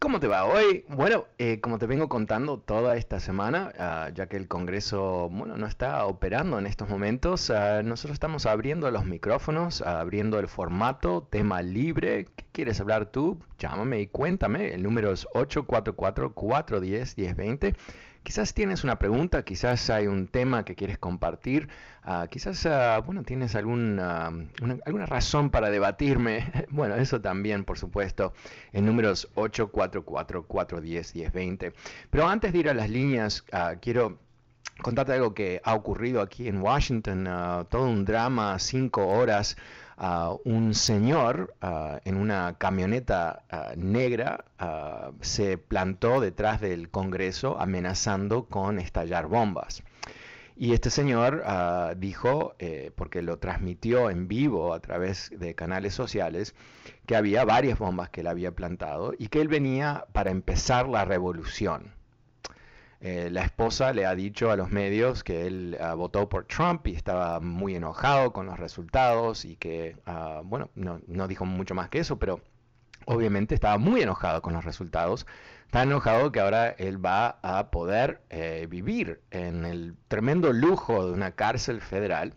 [0.00, 0.84] ¿Cómo te va hoy?
[0.88, 5.56] Bueno, eh, como te vengo contando toda esta semana, ah, ya que el Congreso bueno,
[5.56, 11.26] no está operando en estos momentos, ah, nosotros estamos abriendo los micrófonos, abriendo el formato,
[11.28, 12.26] tema libre.
[12.36, 13.40] ¿Qué quieres hablar tú?
[13.58, 14.72] Llámame y cuéntame.
[14.72, 17.74] El número es 844-410-1020.
[18.22, 21.68] Quizás tienes una pregunta, quizás hay un tema que quieres compartir,
[22.02, 24.26] ah, quizás ah, bueno, tienes alguna,
[24.84, 26.52] alguna razón para debatirme.
[26.70, 28.32] Bueno, eso también, por supuesto,
[28.72, 31.72] en números 844-410-1020.
[32.10, 34.18] Pero antes de ir a las líneas, ah, quiero
[34.82, 37.24] contarte algo que ha ocurrido aquí en Washington,
[37.68, 39.56] todo un drama, cinco horas
[40.44, 41.54] un señor
[42.04, 43.42] en una camioneta
[43.76, 44.44] negra
[45.20, 49.82] se plantó detrás del Congreso amenazando con estallar bombas.
[50.60, 51.44] Y este señor
[51.98, 56.56] dijo, eh, porque lo transmitió en vivo a través de canales sociales,
[57.06, 61.04] que había varias bombas que él había plantado y que él venía para empezar la
[61.04, 61.97] revolución.
[63.00, 66.86] Eh, la esposa le ha dicho a los medios que él ah, votó por Trump
[66.88, 71.88] y estaba muy enojado con los resultados y que, ah, bueno, no, dijo mucho más
[71.90, 72.40] que eso, pero
[73.06, 75.26] obviamente estaba muy enojado con los resultados.
[75.70, 81.12] Tan enojado que ahora él va a poder eh, vivir en el tremendo lujo de
[81.12, 82.34] una cárcel federal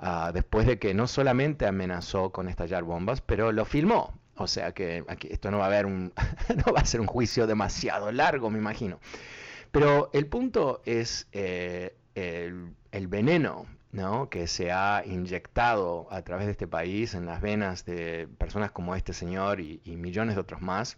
[0.00, 4.12] ah, después de que no solamente amenazó con estallar bombas, pero lo filmó.
[4.36, 6.12] O sea que aquí, esto no va a haber un,
[6.66, 8.98] no va a ser un juicio demasiado largo, me imagino.
[9.74, 13.66] Pero el punto es eh, el, veneno
[14.30, 18.94] que se ha inyectado a través de este país en las venas de personas como
[18.94, 20.96] este señor y, millones de otros más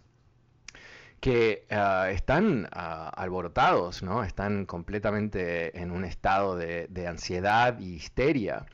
[1.19, 4.23] que ah, están ah, alborotados, ¿no?
[4.23, 8.67] están completamente en un estado de, ansiedad y histeria.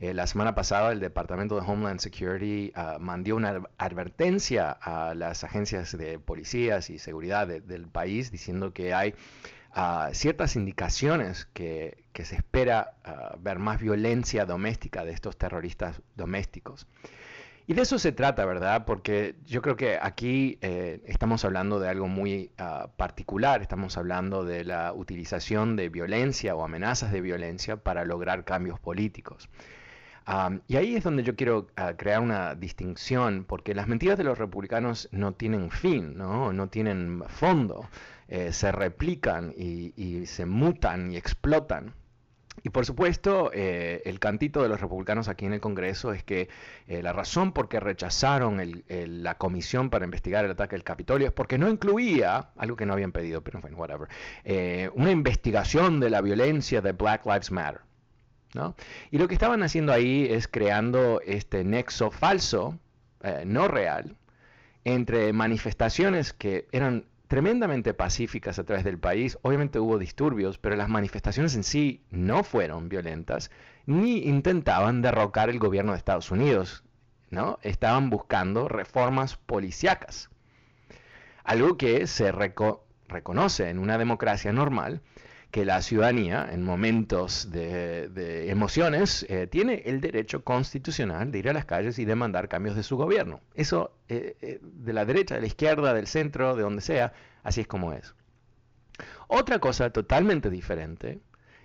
[0.00, 5.44] Eh, la semana pasada el Departamento de Homeland Security uh, mandó una advertencia a las
[5.44, 9.14] agencias de policías y seguridad del país diciendo que hay
[10.12, 12.94] ciertas indicaciones que, se espera
[13.40, 16.86] ver más violencia doméstica de estos terroristas domésticos.
[17.66, 18.84] Y de eso se trata, ¿verdad?
[18.84, 22.52] Porque yo creo que aquí eh, estamos hablando de algo muy
[22.96, 28.78] particular, estamos hablando de la utilización de violencia o amenazas de violencia para lograr cambios
[28.78, 29.48] políticos
[30.68, 34.38] y ahí es donde yo quiero ah, crear una distinción, porque las mentiras de los
[34.38, 37.88] republicanos no tienen fin, no, no tienen fondo,
[38.28, 41.94] eh, se replican y, se mutan y explotan.
[42.62, 46.48] Y por supuesto, eh, el cantito de los republicanos aquí en el Congreso es que
[46.86, 51.32] eh, la razón por qué rechazaron la comisión para investigar el ataque del Capitolio es
[51.32, 54.08] porque no incluía, algo que no habían pedido, pero bueno, whatever,
[54.94, 57.82] una investigación de la violencia de Black Lives Matter.
[59.10, 62.78] Y lo que estaban haciendo ahí es creando este nexo falso,
[63.22, 64.16] eh, no real,
[64.84, 69.38] entre manifestaciones que eran tremendamente pacíficas a través del país.
[69.42, 73.50] Obviamente hubo disturbios, pero las manifestaciones en sí no fueron violentas,
[73.86, 76.84] ni intentaban derrocar el gobierno de Estados Unidos.
[77.30, 77.58] ¿no?
[77.62, 80.30] Estaban buscando reformas policíacas.
[81.42, 85.02] Algo que se reconoce en una democracia normal
[85.54, 91.52] que la ciudadanía, en momentos de, emociones, eh, tiene el derecho constitucional de ir a
[91.52, 93.40] las calles y demandar cambios de su gobierno.
[93.54, 97.12] Eso, eh, eh, de la derecha, de la izquierda, del centro, de donde sea,
[97.44, 98.16] así es como es.
[99.28, 101.20] Otra cosa totalmente diferente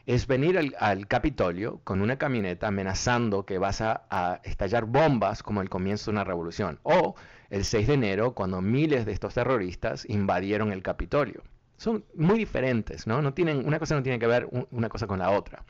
[0.06, 5.70] es venir al, Capitolio con una camioneta amenazando que vas a, estallar bombas como el
[5.72, 6.78] comienzo de una revolución.
[6.84, 7.16] O
[7.50, 11.42] el 6 de enero, cuando miles de estos terroristas invadieron el Capitolio.
[11.80, 13.22] Son muy diferentes, ¿no?
[13.22, 15.64] no tienen, una cosa no tiene que ver una cosa con la otra.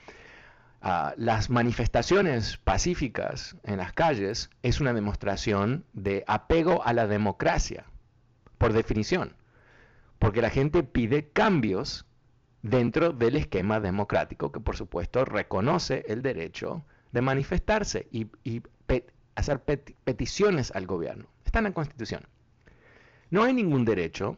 [0.82, 7.86] Ah, las manifestaciones pacíficas en las calles es una demostración de apego a la democracia,
[8.58, 9.36] por definición,
[10.18, 12.08] porque la gente pide cambios
[12.64, 18.32] dentro del esquema democrático que por supuesto reconoce el derecho de manifestarse y,
[19.36, 21.28] hacer peticiones al gobierno.
[21.46, 22.24] Está en la Constitución.
[23.30, 24.38] No hay ningún derecho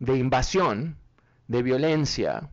[0.00, 0.96] de invasión,
[1.46, 2.50] de violencia,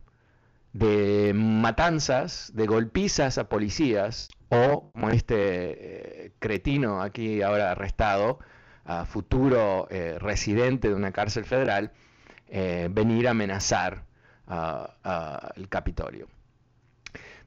[0.72, 8.38] de matanzas, de golpizas a policías o como este eh, cretino aquí ahora arrestado,
[9.06, 11.92] futuro eh, residente de una cárcel federal,
[12.48, 14.04] eh, venir a amenazar
[14.46, 16.26] al Capitolio.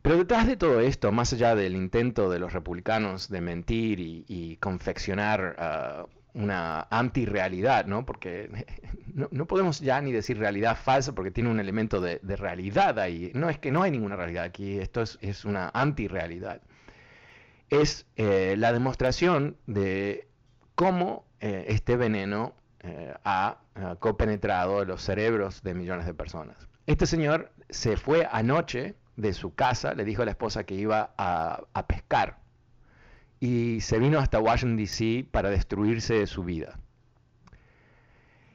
[0.01, 4.57] Pero detrás de todo esto, más allá del intento de los republicanos de mentir y,
[4.57, 8.05] confeccionar uh, una antirrealidad, ¿no?
[8.05, 8.49] porque
[9.13, 13.31] no, podemos ya ni decir realidad falsa porque tiene un elemento de, realidad ahí.
[13.33, 16.61] No es que no hay ninguna realidad aquí, esto es, es una antirrealidad.
[17.69, 20.27] Es eh, la demostración de
[20.75, 26.67] cómo eh, este veneno eh, ha, ha copenetrado los cerebros de millones de personas.
[26.87, 31.13] Este señor se fue anoche de su casa, le dijo a la esposa que iba
[31.17, 32.37] a, pescar
[33.41, 35.25] y se vino hasta Washington, D.C.
[35.31, 36.79] para destruirse su vida.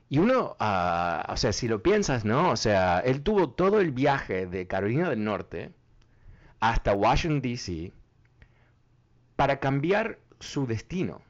[0.09, 2.51] Y uno, ah, o sea, si lo piensas, ¿no?
[2.51, 5.73] O sea, él tuvo todo el viaje de Carolina del Norte
[6.61, 7.93] hasta Washington, D.C.
[9.35, 11.21] para cambiar su destino,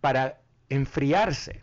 [0.00, 0.40] para
[0.70, 1.62] enfriarse,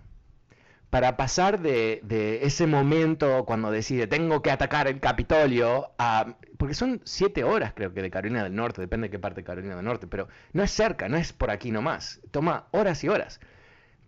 [0.90, 6.36] para pasar de, ese momento cuando decide tengo que atacar el Capitolio a...
[6.58, 9.46] Porque son siete horas creo que de Carolina del Norte, depende de qué parte de
[9.46, 13.10] Carolina del Norte, pero no es cerca, no es por aquí nomás, toma horas y
[13.10, 13.40] horas.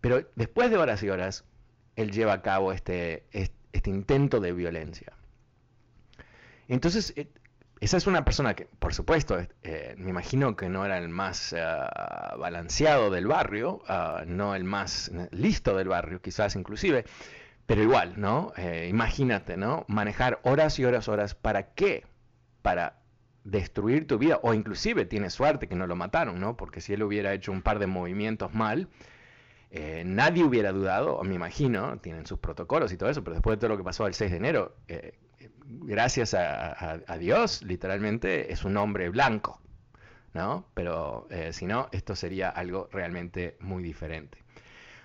[0.02, 1.44] Pero después de horas y horas,
[1.96, 5.14] él lleva a cabo este, este intento de violencia.
[6.68, 7.28] Entonces, eh,
[7.80, 11.54] esa es una persona que, por supuesto, eh, me imagino que no era el más
[11.54, 11.60] eh,
[12.38, 17.06] balanceado del barrio, ah, no el más listo del barrio, quizás inclusive,
[17.66, 18.54] pero igual, ¿no?
[18.58, 19.86] Eh, imagínate, ¿no?
[19.88, 22.06] Manejar horas y horas, horas, ¿para qué?
[22.62, 23.00] Para
[23.44, 26.58] destruir tu vida, o inclusive tiene suerte que no lo mataron, ¿no?
[26.58, 28.90] Porque si él hubiera hecho un par de movimientos mal,
[29.72, 33.70] nadie hubiera dudado, me imagino, tienen sus protocolos y todo eso, pero después de todo
[33.70, 34.76] lo que pasó el 6 de enero,
[35.68, 39.62] gracias a, Dios, literalmente es un hombre blanco,
[40.34, 40.68] ¿no?
[40.74, 44.44] Pero eh, si no, esto sería algo realmente muy diferente.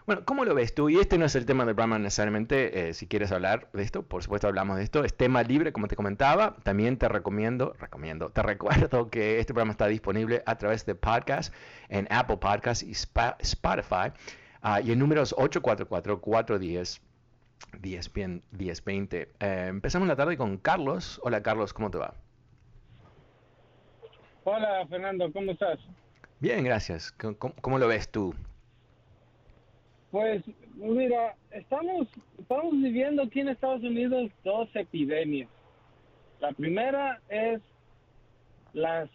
[0.05, 0.91] Bueno, ¿cómo lo ves tú?
[0.91, 4.03] Y este no es el tema del programa necesariamente, eh, si quieres hablar de esto,
[4.03, 8.31] por supuesto hablamos de esto, es tema libre, como te comentaba, también te recomiendo, recomiendo,
[8.31, 11.55] te recuerdo que este programa está disponible a través de podcast
[11.89, 14.13] en Apple Podcasts y Spotify,
[14.63, 17.03] ah, y en números 844 410
[17.81, 18.13] 10,
[18.51, 19.29] 10 20.
[19.41, 21.21] empezamos la tarde con Carlos.
[21.23, 22.15] Hola Carlos, ¿cómo te va?
[24.45, 25.79] Hola Fernando, ¿cómo estás?
[26.41, 27.13] Bien, gracias.
[27.13, 28.35] ¿Cómo, lo ves tú?
[30.11, 30.43] Pues
[30.75, 35.49] mira, estamos, estamos viviendo aquí en Estados Unidos dos epidemias.
[36.41, 37.61] La primera es
[38.73, 39.09] las,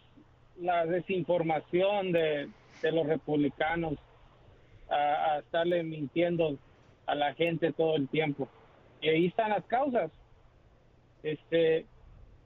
[0.58, 2.48] la desinformación de,
[2.90, 3.98] los republicanos
[4.90, 6.56] a, a estarle mintiendo
[7.06, 8.48] a la gente todo el tiempo.
[9.00, 10.10] Y ahí están las causas.
[11.22, 11.86] Este,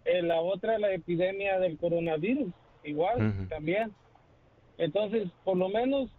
[0.04, 2.52] eh, la otra, la epidemia del coronavirus,
[2.84, 3.92] igual también.
[4.78, 6.10] Entonces, por lo menos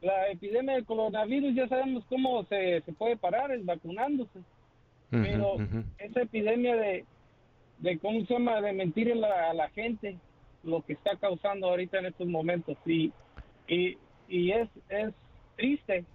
[0.00, 4.40] la epidemia del coronavirus ya sabemos cómo se, se puede parar, es vacunándose.
[5.10, 5.56] Pero
[5.98, 7.04] esa epidemia de,
[7.78, 10.18] de, ¿cómo se llama?, de mentir a la, a la gente,
[10.62, 12.76] lo que está causando ahorita en estos momentos.
[12.84, 13.10] Y,
[13.66, 13.96] y,
[14.28, 15.14] y es, es
[15.58, 16.06] triste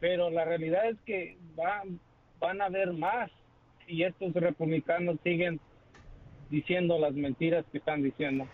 [0.00, 1.98] pero la realidad es que van,
[2.40, 3.30] van a haber más
[3.86, 5.60] y estos republicanos siguen
[6.50, 8.46] diciendo las mentiras que están diciendo.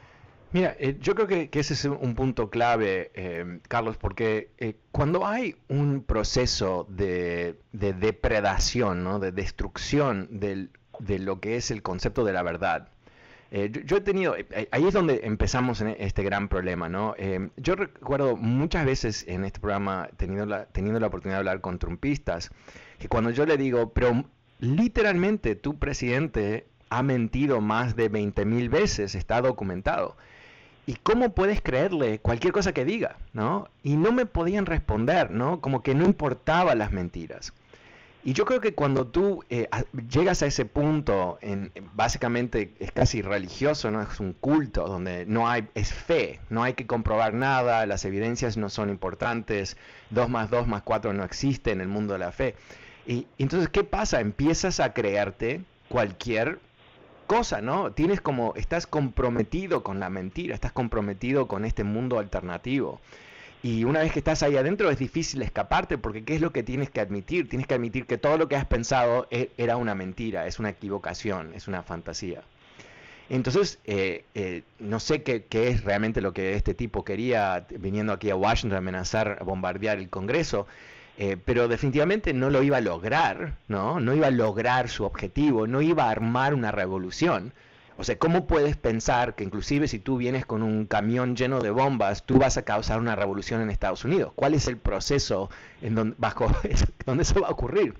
[0.52, 5.26] Mira, eh, yo creo que, ese es un punto clave, eh, Carlos, porque eh, cuando
[5.26, 9.18] hay un proceso de, depredación, ¿no?
[9.18, 12.88] de destrucción del, de lo que es el concepto de la verdad,
[13.54, 17.14] eh, yo, he tenido, eh, ahí es donde empezamos en este gran problema, ¿no?
[17.58, 21.78] yo recuerdo muchas veces en este programa, teniendo la, teniendo la oportunidad de hablar con
[21.78, 22.50] trumpistas,
[22.98, 24.24] que cuando yo le digo, pero
[24.58, 30.16] literalmente tu presidente ha mentido más de 20 mil veces, está documentado.
[30.86, 33.16] ¿Y cómo puedes creerle cualquier cosa que diga?
[33.34, 33.68] ¿no?
[33.82, 35.60] Y no me podían responder, ¿no?
[35.60, 37.52] Como que no importaban las mentiras.
[38.24, 39.68] Y yo creo que cuando tú eh,
[40.08, 45.48] llegas a ese punto, en, básicamente es casi religioso, no es un culto donde no
[45.48, 49.76] hay, es fe, no hay que comprobar nada, las evidencias no son importantes,
[50.10, 52.54] 2 más 2 más 4 no existe en el mundo de la fe.
[53.08, 54.20] Y, entonces, ¿qué pasa?
[54.20, 56.60] Empiezas a creerte cualquier
[57.26, 57.90] cosa, ¿no?
[57.90, 63.00] Tienes como, estás comprometido con la mentira, estás comprometido con este mundo alternativo.
[63.62, 66.64] Y una vez que estás ahí adentro es difícil escaparte porque ¿qué es lo que
[66.64, 67.48] tienes que admitir?
[67.48, 70.70] Tienes que admitir que todo lo que has pensado e, era una mentira, es una
[70.70, 72.42] equivocación, es una fantasía.
[73.30, 78.30] Entonces, eh, eh, no sé qué, es realmente lo que este tipo quería viniendo aquí
[78.30, 80.66] a Washington a amenazar, a bombardear el Congreso,
[81.16, 84.00] eh, pero definitivamente no lo iba a lograr, ¿no?
[84.00, 87.52] No iba a lograr su objetivo, no iba a armar una revolución
[87.98, 91.70] o sea, ¿cómo puedes pensar que inclusive si tú vienes con un camión lleno de
[91.70, 94.32] bombas, tú vas a causar una revolución en Estados Unidos?
[94.34, 95.50] ¿Cuál es el proceso
[95.82, 96.50] en donde, bajo
[97.06, 97.94] donde eso va a ocurrir?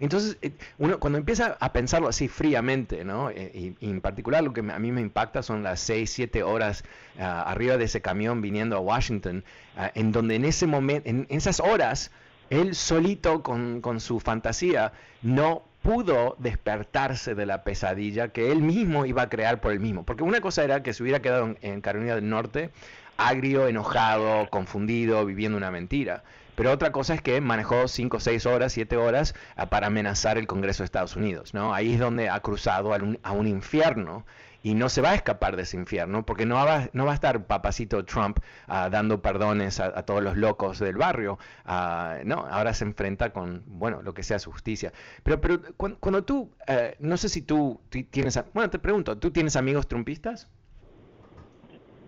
[0.00, 3.30] Entonces, eh, uno cuando empieza a pensarlo así fríamente, ¿no?
[3.30, 6.84] Eh, y, en particular lo que a mí me impacta son las 6, 7 horas
[7.18, 9.44] ah, arriba de ese camión viniendo a Washington,
[9.76, 12.10] ah, en donde en ese momento, en, esas horas,
[12.50, 19.06] él solito con, con su fantasía no pudo despertarse de la pesadilla que él mismo
[19.06, 20.04] iba a crear por él mismo.
[20.04, 22.72] Porque una cosa era que se hubiera quedado en, Carolina del Norte
[23.18, 26.24] agrio, enojado, confundido, viviendo una mentira.
[26.56, 30.48] Pero otra cosa es que manejó 5, 6 horas, 7 horas ah, para amenazar el
[30.48, 31.54] Congreso de Estados Unidos.
[31.54, 31.72] ¿no?
[31.72, 34.26] Ahí es donde ha cruzado a un infierno
[34.66, 37.14] y no se va a escapar de ese infierno porque no va, no va a
[37.14, 41.38] estar papacito Trump ah, dando perdones a, todos los locos del barrio.
[41.64, 44.92] Ah, no, ahora se enfrenta con, bueno, lo que sea su justicia.
[45.22, 47.80] Pero, pero cuando, tú, eh, no sé si tú
[48.10, 50.50] tienes, bueno, te pregunto, ¿tú tienes amigos trumpistas?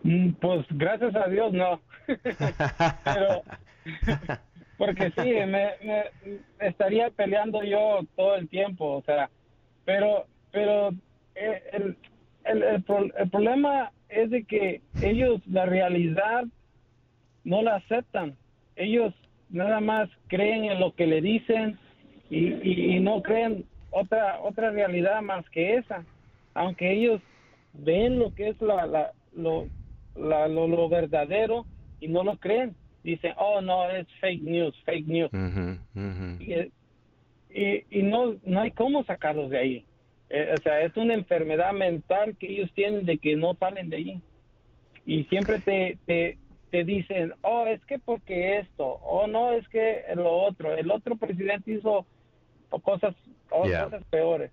[0.03, 1.81] Mm, pues gracias a Dios no.
[3.05, 3.43] pero,
[4.79, 5.75] porque sí, me,
[6.59, 9.31] estaría peleando yo todo el tiempo, o sea,
[9.85, 10.89] pero, pero
[11.37, 11.97] eh, el,
[12.49, 16.45] el, el, problema es de que ellos la realidad
[17.45, 18.37] no la aceptan.
[18.77, 19.15] Ellos
[19.51, 21.79] nada más creen en lo que le dicen
[22.31, 26.05] y, no creen otra otra realidad más que esa.
[26.55, 27.21] Aunque ellos
[27.73, 29.67] ven lo que es la, la, lo,
[30.17, 31.65] lo, verdadero
[32.01, 32.75] y no lo creen.
[33.05, 35.31] Dicen, oh, no, es fake news, fake news.
[37.51, 39.85] Y, y, no, no hay cómo sacarlos de ahí.
[40.31, 43.97] Eh, o sea, es una enfermedad mental que ellos tienen de que no salen de
[43.97, 44.23] ahí.
[45.07, 50.03] Y siempre te, te, dicen, oh, es que porque esto, o oh, no, es que
[50.15, 50.75] lo otro.
[50.75, 52.05] El otro presidente hizo
[52.83, 53.15] cosas,
[53.49, 54.51] cosas peores.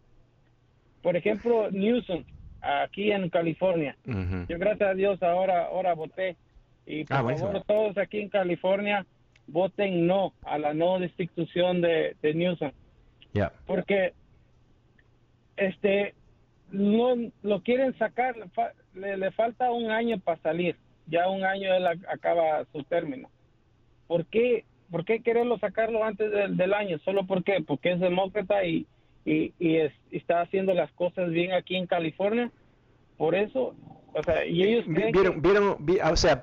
[1.01, 2.23] Por ejemplo, Newsom,
[2.61, 3.97] aquí en California.
[4.05, 6.37] Yo gracias a Dios ahora, ahora voté.
[6.85, 9.05] Y por ah, favor, todos aquí en California
[9.47, 12.71] voten no a la no destitución de, de Newsom.
[13.65, 14.13] Porque
[15.57, 16.13] este
[16.71, 18.35] no lo quieren sacar,
[18.93, 20.75] le, falta un año para salir,
[21.07, 23.29] ya un año él acaba su término.
[24.07, 26.99] ¿Por qué, por qué quererlo sacarlo antes del, año?
[26.99, 27.63] ¿Solo por qué?
[27.65, 28.87] Porque es demócrata y,
[29.25, 29.53] y,
[30.11, 32.51] está haciendo las cosas bien aquí en California.
[33.17, 33.75] Por eso,
[34.13, 35.77] o sea, y ellos vieron, vieron,
[36.11, 36.41] o sea,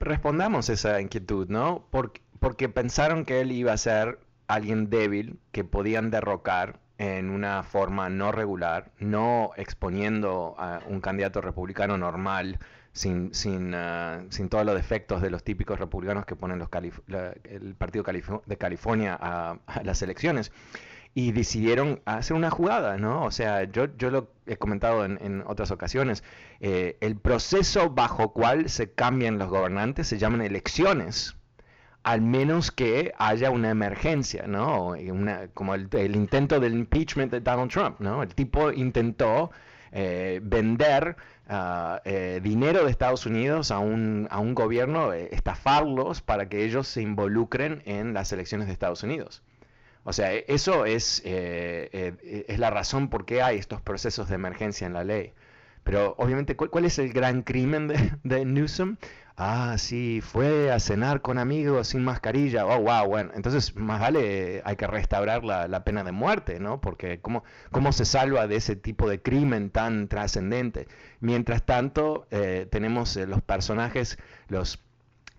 [0.00, 1.84] respondamos esa inquietud, ¿no?
[1.90, 7.62] Porque, porque pensaron que él iba a ser alguien débil que podían derrocar en una
[7.62, 12.58] forma no regular, no exponiendo a un candidato republicano normal,
[12.92, 16.68] sin, sin, ah, sin todos los defectos de los típicos republicanos que ponen los
[17.44, 18.04] el Partido
[18.46, 20.52] de California a, las elecciones.
[21.14, 23.24] Y decidieron hacer una jugada, ¿no?
[23.24, 26.22] O sea, yo, yo lo he comentado en, otras ocasiones,
[26.60, 31.37] eh, el proceso bajo cual se cambian los gobernantes se llaman elecciones
[32.08, 34.94] al menos que haya una emergencia, ¿no?
[35.52, 38.22] como el, intento del impeachment de Donald Trump, ¿no?
[38.22, 39.50] El tipo intentó
[39.92, 41.16] eh, vender
[41.50, 46.64] ah, eh, dinero de Estados Unidos a un, a un gobierno, eh, estafarlos para que
[46.64, 49.42] ellos se involucren en las elecciones de Estados Unidos.
[50.04, 54.86] O sea, e, eso es, es la razón por qué hay estos procesos de emergencia
[54.86, 55.34] en la ley.
[55.88, 58.98] Pero obviamente, ¿cuál, es el gran crimen de, de Newsom?
[59.38, 62.66] Ah, sí, fue a cenar con amigos sin mascarilla.
[62.66, 63.30] Oh, wow, bueno.
[63.34, 66.82] Entonces, más vale, hay que restaurar la, pena de muerte, ¿no?
[66.82, 70.88] Porque ¿cómo, ¿cómo, se salva de ese tipo de crimen tan trascendente?
[71.20, 74.18] Mientras tanto, eh, tenemos eh, los personajes,
[74.48, 74.84] los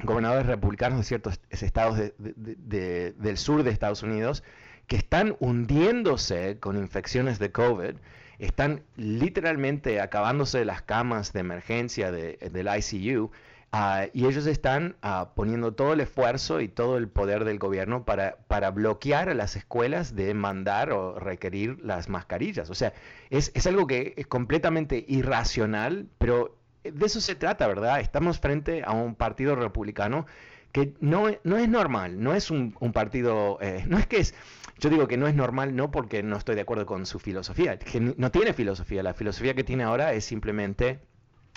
[0.01, 4.43] gobernadores republicanos de ciertos estados del sur de Estados Unidos,
[4.87, 7.93] que están hundiéndose con infecciones de COVID,
[8.39, 13.31] están literalmente acabándose las camas de emergencia del ICU
[13.71, 18.03] Ah, y ellos están ah, poniendo todo el esfuerzo y todo el poder del gobierno
[18.03, 22.71] para, para bloquear a las escuelas de mandar o requerir las mascarillas.
[22.71, 22.93] O sea,
[23.29, 27.99] es, es algo que es completamente irracional, pero de eso se trata, ¿verdad?
[27.99, 30.25] Estamos frente a un partido republicano
[30.71, 34.35] que no, no es normal, no es un, partido, eh, no es que es,
[34.79, 37.77] yo digo que no es normal no porque no estoy de acuerdo con su filosofía,
[37.77, 40.99] que no tiene filosofía, la filosofía que tiene ahora es simplemente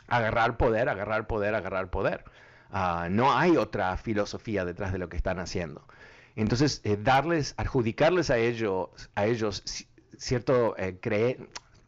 [0.08, 2.24] agarrar poder, agarrar poder, agarrar poder.
[2.70, 5.86] Ah, no hay otra filosofía detrás de lo que están haciendo.
[6.36, 9.62] Entonces, eh, darles, adjudicarles a ellos, a ellos
[10.16, 10.98] cierto eh,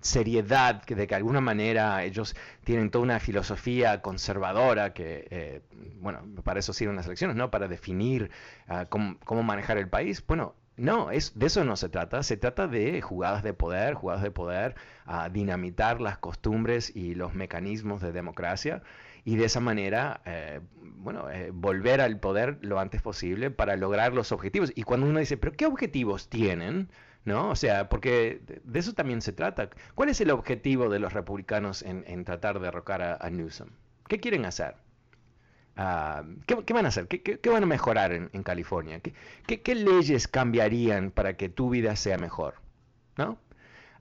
[0.05, 5.63] seriedad, que de que alguna manera ellos tienen toda una filosofía conservadora que, eh,
[6.01, 7.51] bueno, para eso sirven las elecciones, ¿no?
[7.51, 8.31] Para definir
[8.69, 10.23] ah, cómo, cómo, manejar el país.
[10.27, 12.23] Bueno, no, es, de eso no se trata.
[12.23, 14.75] Se trata de jugadas de poder, jugadas de poder,
[15.07, 18.83] a dinamitar las costumbres y los mecanismos de democracia
[19.25, 24.13] y de esa manera, eh, bueno, eh, volver al poder lo antes posible para lograr
[24.13, 24.71] los objetivos.
[24.75, 26.91] Y cuando uno dice, pero ¿qué objetivos tienen?
[27.25, 27.51] ¿No?
[27.51, 29.71] O sea, porque de eso también se trata.
[29.95, 33.69] ¿Cuál es el objetivo de los republicanos en, tratar de derrocar a Newsom?
[34.09, 34.75] ¿Qué quieren hacer?
[35.77, 37.09] Ah, ¿qué, van a hacer?
[37.09, 39.01] ¿Qué, van a mejorar en, California?
[39.01, 42.55] ¿Qué, leyes cambiarían para que tu vida sea mejor?
[43.17, 43.39] ¿No?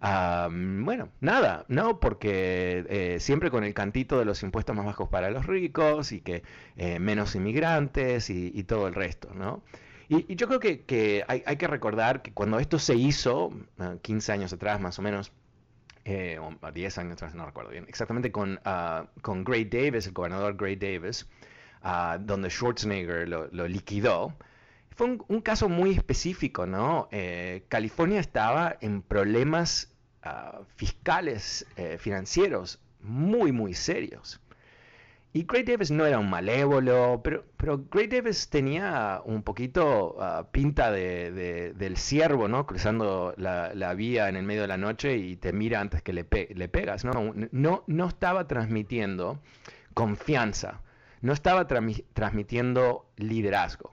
[0.01, 2.00] Ah, bueno, nada, ¿no?
[2.00, 6.22] Porque eh, siempre con el cantito de los impuestos más bajos para los ricos y
[6.22, 6.44] que
[6.75, 9.63] eh, menos inmigrantes y, todo el resto, ¿no?
[10.10, 13.52] Y, yo creo que, hay, que recordar que cuando esto se hizo,
[14.02, 15.32] 15 ah, años atrás más o menos,
[16.06, 18.60] eh, o 10 años atrás, no recuerdo bien, exactamente con,
[19.22, 21.28] con Gray Davis, el gobernador Gray Davis,
[22.20, 24.34] donde Schwarzenegger lo, liquidó,
[24.96, 27.08] fue un, caso muy específico, ¿no?
[27.12, 29.92] Eh, California estaba en problemas
[30.22, 34.40] ah, fiscales, eh, financieros, muy, muy serios.
[35.34, 40.48] Y Gray Davis no era un malévolo, pero, pero Gray Davis tenía un poquito ah,
[40.52, 42.68] pinta de, del ciervo, ¿no?
[42.68, 46.28] Cruzando la, vía en el medio de la noche y te mira antes que le,
[46.54, 47.34] le pegas, ¿no?
[47.52, 47.84] ¿no?
[47.88, 49.39] No estaba transmitiendo
[49.96, 50.82] confianza
[51.24, 53.91] no estaba transmitiendo liderazgo.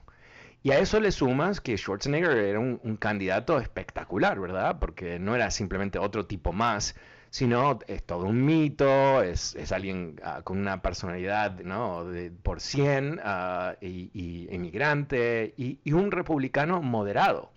[0.63, 4.79] Y a eso le sumas que Schwarzenegger era un, candidato espectacular, ¿verdad?
[4.81, 6.97] Porque no era simplemente otro tipo más,
[7.31, 12.05] sino es todo un mito, es, alguien ah, con una personalidad ¿no?
[12.05, 17.53] de, por 100 ah, y, y, inmigrante y, un republicano moderado.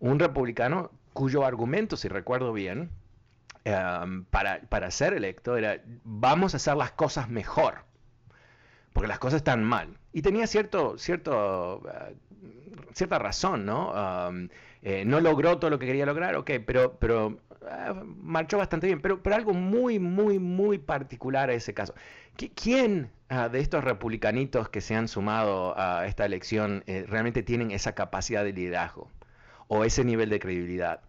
[0.00, 2.90] Un republicano cuyo argumento, si recuerdo bien,
[4.30, 7.84] para, para ser electo era vamos a hacer las cosas mejor
[8.94, 9.98] porque las cosas están mal.
[10.12, 12.14] Y tenía cierto, cierto, eh,
[12.94, 13.92] cierta razón, ¿no?
[14.82, 17.38] Eh, no logró todo lo que quería lograr, ok, pero, pero
[18.16, 19.00] marchó bastante bien.
[19.00, 21.94] Pero, pero algo muy, muy, muy particular a ese caso.
[22.54, 27.94] ¿Quién ah, de estos republicanitos que se han sumado a esta elección realmente tienen esa
[27.94, 29.10] capacidad de liderazgo?
[29.68, 31.00] ¿O ese nivel de credibilidad?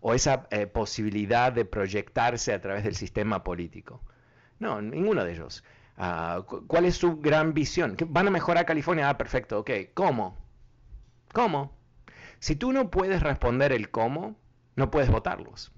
[0.00, 4.00] ¿O esa posibilidad de proyectarse a través del sistema político?
[4.58, 5.64] No, ninguno de ellos.
[5.96, 7.96] Ah, ¿Cuál es su gran visión?
[8.08, 9.08] ¿Van a mejorar California?
[9.08, 9.70] Ah, perfecto, ok.
[9.94, 10.38] ¿Cómo?
[11.32, 11.76] ¿Cómo?
[12.38, 14.36] Si tú no puedes responder el cómo,
[14.76, 15.72] no puedes votarlos,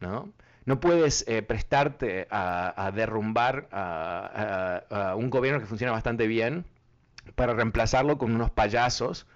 [0.00, 0.32] ¿no?
[0.66, 6.64] No puedes eh, prestarte a, derrumbar a, un gobierno que funciona bastante bien
[7.34, 9.26] para reemplazarlo con unos payasos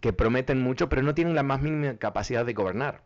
[0.00, 3.02] que prometen mucho, pero no tienen la más mínima capacidad de gobernar.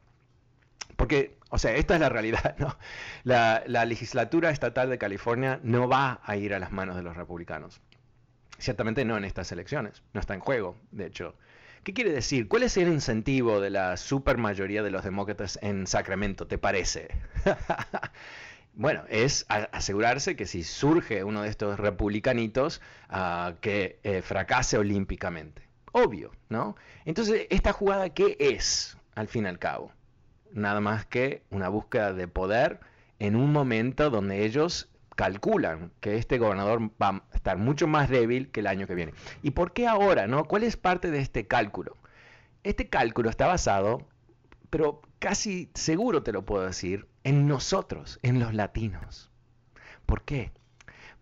[0.97, 2.77] Porque, o sea, esta es la realidad, ¿no?
[3.25, 7.81] La, legislatura estatal de California no va a ir a las manos de los republicanos.
[8.59, 11.35] Ciertamente no en estas elecciones, no está en juego, de hecho.
[11.83, 12.49] ¿Qué quiere decir?
[12.49, 17.09] ¿Cuál es el incentivo de la supermayoría de los demócratas en Sacramento, te parece?
[18.75, 25.69] bueno, es asegurarse que si surge uno de estos republicanitos, ah, que eh, fracase olímpicamente.
[25.93, 26.77] Obvio, ¿no?
[27.05, 29.93] Entonces, ¿esta jugada qué es, al fin y al cabo?
[30.53, 32.81] nada más que una búsqueda de poder
[33.19, 38.51] en un momento donde ellos calculan que este gobernador va a estar mucho más débil
[38.51, 39.15] que el año que viene.
[39.43, 40.27] ¿Y por qué ahora?
[40.27, 40.45] No?
[40.45, 41.97] ¿Cuál es parte de este cálculo?
[42.63, 44.07] Este cálculo está basado,
[44.71, 49.31] pero casi seguro te lo puedo decir, en nosotros, en los latinos.
[50.07, 50.53] ¿Por qué?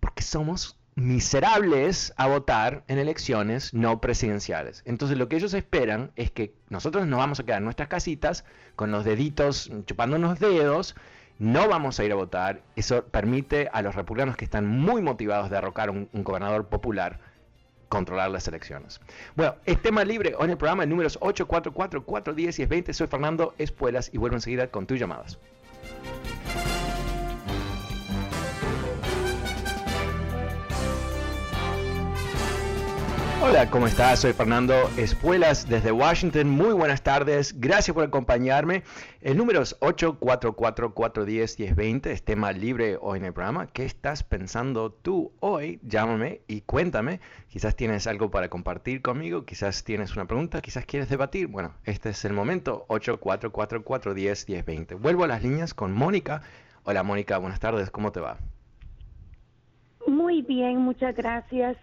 [0.00, 4.83] Porque somos miserables a votar en elecciones no presidenciales.
[4.85, 8.44] Entonces lo que ellos esperan es que nosotros nos vamos a quedar en nuestras casitas
[8.76, 10.94] con los deditos chupándonos dedos,
[11.40, 12.61] no vamos a ir a votar.
[12.76, 17.18] Eso permite a los republicanos que están muy motivados de derrocar un, un gobernador popular
[17.88, 19.00] controlar las elecciones.
[19.35, 22.92] Bueno, es tema libre en el programa números 844 410 y 20.
[22.92, 25.38] Soy Fernando Espuelas y vuelvo enseguida con tus llamadas.
[33.42, 34.20] Hola, ¿cómo estás?
[34.20, 36.50] Soy Fernando Espuelas desde Washington.
[36.50, 37.59] Muy buenas tardes.
[37.59, 38.83] Gracias por acompañarme.
[39.22, 42.09] El número es 844-410-1020.
[42.09, 43.68] Es tema libre hoy en el programa.
[43.68, 45.81] ¿Qué estás pensando tú hoy?
[45.83, 47.20] Llámame y cuéntame.
[47.48, 51.46] Quizás tienes algo para compartir conmigo, quizás tienes una pregunta, quizás quieres debatir.
[51.46, 52.85] Bueno, este es el momento.
[52.88, 55.00] 844-410-1020.
[55.00, 56.42] Vuelvo a las líneas con Mónica.
[56.85, 57.90] Hola Mónica, buenas tardes.
[57.90, 58.37] ¿Cómo te va?
[60.07, 61.79] Muy bien, muchas gracias.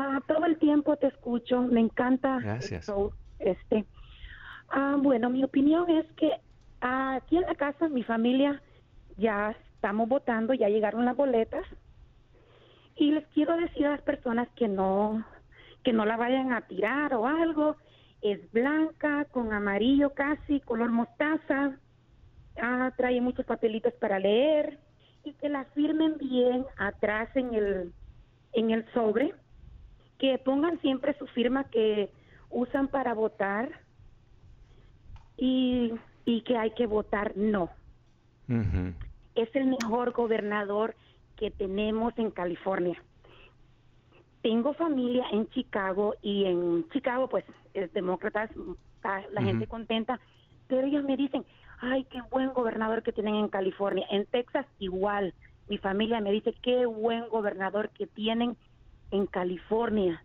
[0.00, 2.38] Ah, todo el tiempo te escucho, me encanta.
[2.38, 2.88] Gracias.
[3.40, 3.84] este.
[4.68, 6.30] Ah, bueno, mi opinión es que
[6.80, 8.62] aquí en la casa, mi familia,
[9.16, 11.66] ya estamos votando, ya llegaron las boletas.
[12.94, 15.24] Y les quiero decir a las personas que no,
[15.82, 17.74] que no la vayan a tirar o algo.
[18.22, 21.76] Es blanca, con amarillo casi, color mostaza.
[22.62, 24.78] Ah, trae muchos papelitos para leer
[25.24, 27.92] y que la firmen bien atrás en el,
[28.52, 29.34] en el sobre
[30.18, 32.10] que pongan siempre su firma que
[32.50, 33.70] usan para votar
[35.36, 35.92] y,
[36.24, 37.70] y que hay que votar no.
[39.34, 40.94] Es el mejor gobernador
[41.36, 43.00] que tenemos en California.
[44.42, 48.50] Tengo familia en Chicago y en Chicago pues es demócratas,
[49.30, 50.18] la gente contenta,
[50.66, 51.44] pero ellos me dicen,
[51.80, 54.06] ay, qué buen gobernador que tienen en California.
[54.10, 55.34] En Texas igual,
[55.68, 58.56] mi familia me dice, qué buen gobernador que tienen
[59.10, 60.22] en California.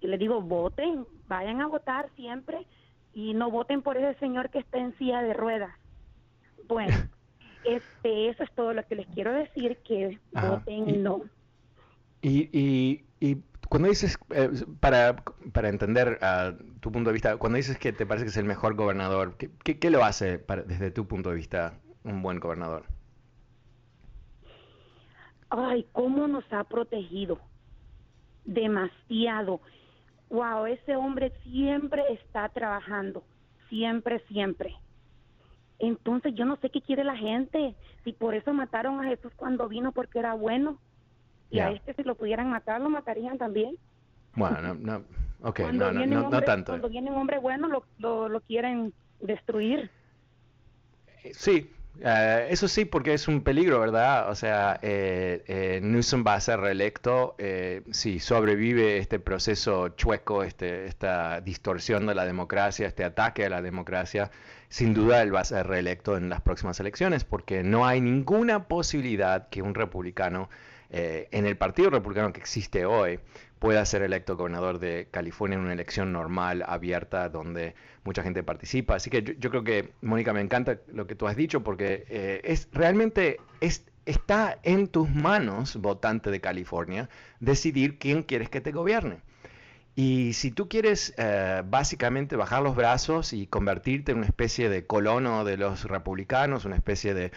[0.00, 2.66] Y le digo, voten, vayan a votar siempre
[3.14, 5.74] y no voten por ese señor que está en silla de ruedas.
[6.68, 6.94] Bueno,
[7.64, 11.22] este, eso es todo lo que les quiero decir, que voten no.
[12.22, 15.16] Y, y, y cuando dices, eh, para,
[15.52, 16.18] para entender
[16.80, 19.78] tu punto de vista, cuando dices que te parece que es el mejor gobernador, ¿qué,
[19.78, 22.84] qué, lo hace desde tu punto de vista un buen gobernador?
[25.50, 27.40] Ay, cómo nos ha protegido
[28.46, 29.60] demasiado.
[30.30, 33.22] Wow, ese hombre siempre está trabajando,
[33.68, 34.74] siempre, siempre.
[35.78, 39.68] Entonces yo no sé qué quiere la gente, si por eso mataron a Jesús cuando
[39.68, 40.78] vino porque era bueno,
[41.50, 43.76] y a este si lo pudieran matar, lo matarían también.
[44.34, 45.04] Bueno, no, no,
[45.42, 46.72] ok, no, no, no, tanto.
[46.72, 49.90] Cuando viene un hombre bueno lo, lo, lo quieren destruir.
[51.32, 54.30] Sí, eh, eso sí, porque es un peligro, ¿verdad?
[54.30, 60.42] O sea, eh, eh, Newsom va a ser reelecto eh, si sobrevive este proceso chueco,
[60.42, 64.30] este, esta distorsión de la democracia, este ataque a la democracia.
[64.68, 68.68] Sin duda él va a ser reelecto en las próximas elecciones, porque no hay ninguna
[68.68, 70.48] posibilidad que un republicano
[70.88, 73.18] en el partido republicano que existe hoy
[73.58, 78.96] pueda ser electo gobernador de California en una elección normal, abierta, donde mucha gente participa.
[78.96, 82.40] Así que yo, creo que, Mónica, me encanta lo que tú has dicho, porque eh,
[82.44, 87.08] es realmente es, está en tus manos, votante de California,
[87.40, 89.20] decidir quién quieres que te gobierne.
[89.98, 94.86] Y si tú quieres eh, básicamente bajar los brazos y convertirte en una especie de
[94.86, 97.32] colono de los republicanos, una especie de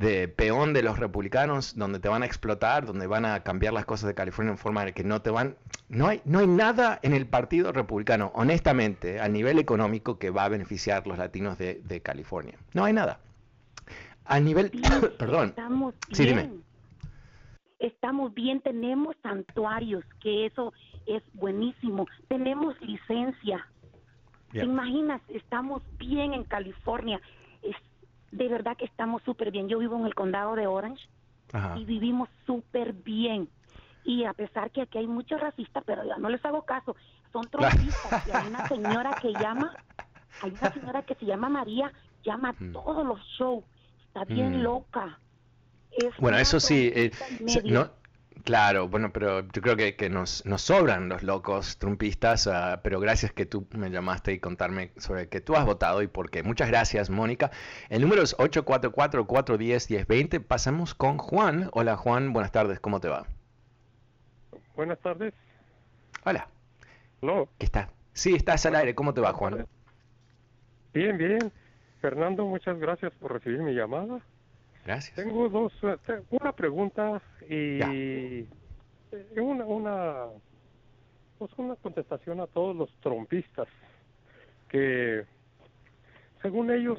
[0.00, 3.84] de peón de los republicanos, donde te van a explotar, donde van a cambiar las
[3.84, 5.56] cosas de California en forma de que no te van...
[5.90, 10.44] No hay, no hay nada en el Partido Republicano, honestamente, a nivel económico que va
[10.44, 12.56] a beneficiar a los latinos de, California.
[12.72, 13.20] No hay nada.
[14.24, 14.70] A nivel...
[15.18, 15.50] Perdón.
[15.50, 16.64] Estamos bien.
[17.78, 20.72] Estamos bien, tenemos santuarios, que eso
[21.04, 22.06] es buenísimo.
[22.28, 23.66] Tenemos licencia.
[24.50, 25.20] ¿Te imaginas?
[25.28, 27.20] Estamos bien en California
[28.32, 29.68] de verdad que estamos súper bien.
[29.68, 31.08] Yo vivo en el condado de Orange
[31.76, 33.48] y vivimos súper bien.
[34.04, 36.96] Y a pesar que aquí hay muchos racistas, pero ya no les hago caso,
[37.32, 38.26] son trompistas.
[38.26, 39.74] y hay una señora que llama,
[40.42, 41.92] hay una señora que se llama María,
[42.24, 42.72] llama a mm.
[42.72, 43.64] todos los shows.
[44.06, 44.62] Está bien mm.
[44.62, 45.18] loca.
[46.18, 47.10] bueno, eso sí, eh,
[47.64, 47.90] no,
[48.44, 53.32] Claro, bueno, pero yo creo que, nos, nos, sobran los locos trumpistas, ah, pero gracias
[53.32, 56.42] que tú me llamaste y contarme sobre que tú has votado y por qué.
[56.42, 57.50] Muchas gracias, Mónica.
[57.88, 60.44] El número es 844-410-1020.
[60.44, 61.68] Pasamos con Juan.
[61.72, 63.26] Hola, Juan, buenas tardes, ¿cómo te va?
[64.76, 65.34] Buenas tardes.
[66.24, 66.48] Hola.
[67.58, 67.90] ¿Qué está?
[68.12, 69.66] Sí, estás al aire, ¿cómo te va, Juan?
[70.94, 71.52] Bien, bien.
[72.00, 74.20] Fernando, muchas gracias por recibir mi llamada.
[74.84, 75.14] Gracias.
[75.14, 78.46] Tengo dos, eh, una pregunta y eh,
[79.36, 80.26] una, una,
[81.38, 83.68] pues una contestación a todos los trompistas
[84.68, 85.24] que,
[86.42, 86.98] según ellos,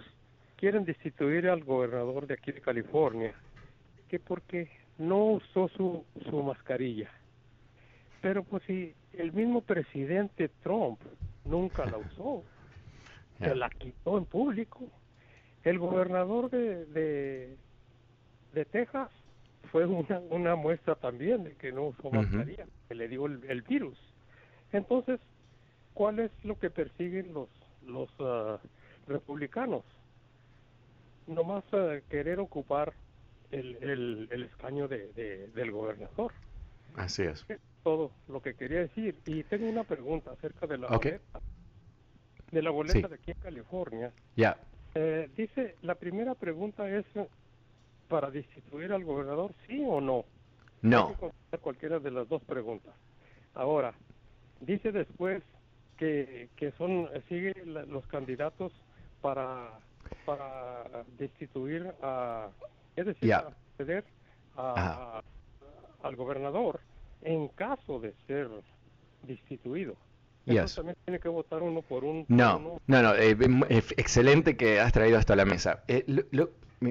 [0.57, 3.33] quieren destituir al gobernador de aquí de California,
[4.09, 7.09] que porque no usó su, su mascarilla.
[8.21, 10.99] Pero pues si el mismo presidente Trump
[11.45, 12.43] nunca la usó,
[13.39, 14.87] se la quitó en público.
[15.63, 17.57] El gobernador de de
[18.71, 19.09] Texas
[19.71, 23.97] fue una, una muestra también de que no usó mascarilla, que le dio el, virus.
[24.71, 25.19] Entonces,
[25.93, 27.49] ¿cuál es lo que persiguen los,
[27.85, 28.59] los ah,
[29.07, 29.83] republicanos?
[31.27, 32.93] Nomás uh, querer ocupar
[33.51, 36.33] el, el, el escaño de, del gobernador.
[36.95, 37.45] Así es.
[37.83, 39.15] todo lo que quería decir.
[39.25, 41.39] Y tengo una pregunta acerca de la boleta.
[42.51, 44.11] De la boleta de aquí en California.
[44.35, 44.57] Ya.
[44.95, 47.05] Eh, dice, la primera pregunta es
[48.11, 50.25] para destituir al gobernador, sí o no.
[50.81, 51.15] No.
[51.61, 52.93] cualquiera de las dos preguntas.
[53.53, 53.93] Ahora,
[54.59, 55.41] dice después
[55.97, 58.73] que, que son, sigue los candidatos
[59.21, 59.79] para,
[60.25, 62.49] para destituir a,
[62.97, 64.03] es decir, acceder
[64.57, 65.21] a,
[66.03, 66.81] al gobernador
[67.21, 68.49] en caso de ser
[69.23, 69.95] destituido.
[70.45, 72.25] Entonces también tiene que votar uno por un...
[72.27, 73.37] No, no, no, eh,
[73.69, 75.83] excelente que has traído hasta la mesa.
[75.87, 76.03] Eh,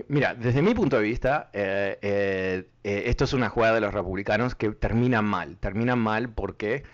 [0.09, 4.71] mira, desde mi punto de vista, eh, esto es una jugada de los republicanos que
[4.71, 5.57] termina mal.
[5.59, 6.85] Termina mal porque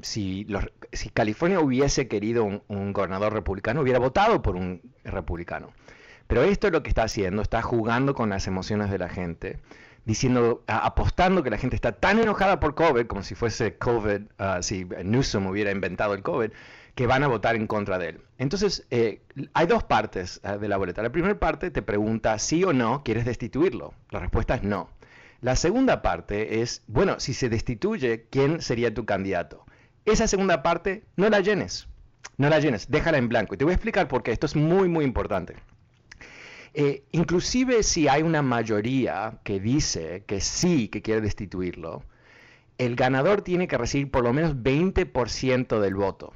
[0.00, 0.46] si,
[0.92, 5.72] si California hubiese querido un gobernador republicano, hubiera votado por un republicano.
[6.26, 9.58] Pero esto es lo que está haciendo, está jugando con las emociones de la gente
[10.04, 14.62] diciendo, apostando que la gente está tan enojada por COVID, como si fuese COVID, uh,
[14.62, 16.50] si Newsom hubiera inventado el COVID,
[16.94, 18.20] que van a votar en contra de él.
[18.38, 19.20] Entonces, eh,
[19.52, 21.02] hay dos partes uh, de la boleta.
[21.02, 23.94] La primera parte te pregunta sí o no quieres destituirlo.
[24.10, 24.88] La respuesta es no.
[25.40, 29.64] La segunda parte es, bueno, si se destituye, ¿quién sería tu candidato?
[30.04, 31.88] Esa segunda parte no la llenes.
[32.36, 33.54] No la llenes, déjala en blanco.
[33.54, 34.32] Y te voy a explicar por qué.
[34.32, 35.54] Esto es muy, muy importante.
[36.74, 42.02] Eh, inclusive si hay una mayoría que dice que sí, que quiere destituirlo,
[42.78, 46.32] el ganador tiene que recibir por lo menos 20% del voto.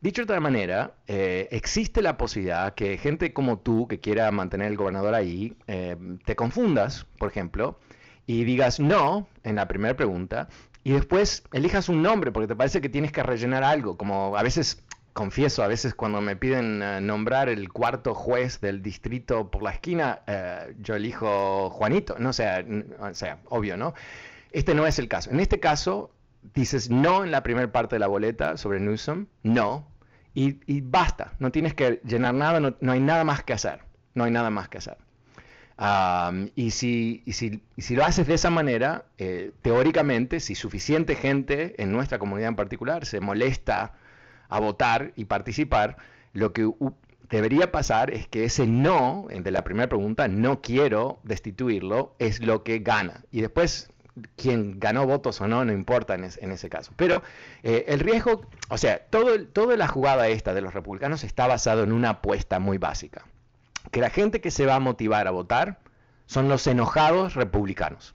[0.00, 4.68] Dicho de otra manera, eh, existe la posibilidad que gente como tú, que quiera mantener
[4.68, 7.80] el gobernador ahí, eh, te confundas, por ejemplo,
[8.26, 10.48] y digas no en la primera pregunta,
[10.84, 14.42] y después elijas un nombre porque te parece que tienes que rellenar algo, como a
[14.42, 14.84] veces
[15.18, 19.72] confieso, a veces cuando me piden eh, nombrar el cuarto juez del distrito por la
[19.72, 22.64] esquina, eh, yo elijo Juanito, no sea,
[23.00, 23.94] o sea, obvio, ¿no?
[24.52, 25.30] Este no es el caso.
[25.30, 26.12] En este caso,
[26.54, 29.88] dices no en la primera parte de la boleta sobre Newsom, no,
[30.34, 33.80] y, basta, no tienes que llenar nada, no, hay nada más que hacer,
[34.14, 34.96] no hay nada más que hacer.
[36.54, 41.82] y, si, y, si, si, lo haces de esa manera, eh, teóricamente, si suficiente gente
[41.82, 43.94] en nuestra comunidad en particular se molesta
[44.48, 45.96] a votar y participar,
[46.32, 46.70] lo que
[47.30, 52.62] debería pasar es que ese no, de la primera pregunta, no quiero destituirlo, es lo
[52.62, 53.24] que gana.
[53.30, 53.90] Y después,
[54.36, 56.92] quien ganó votos o no, no importa en, ese caso.
[56.96, 57.22] Pero
[57.62, 61.82] eh, el riesgo, o sea, todo, toda la jugada esta de los republicanos está basado
[61.82, 63.24] en una apuesta muy básica.
[63.90, 65.78] Que la gente que se va a motivar a votar
[66.26, 68.14] son los enojados republicanos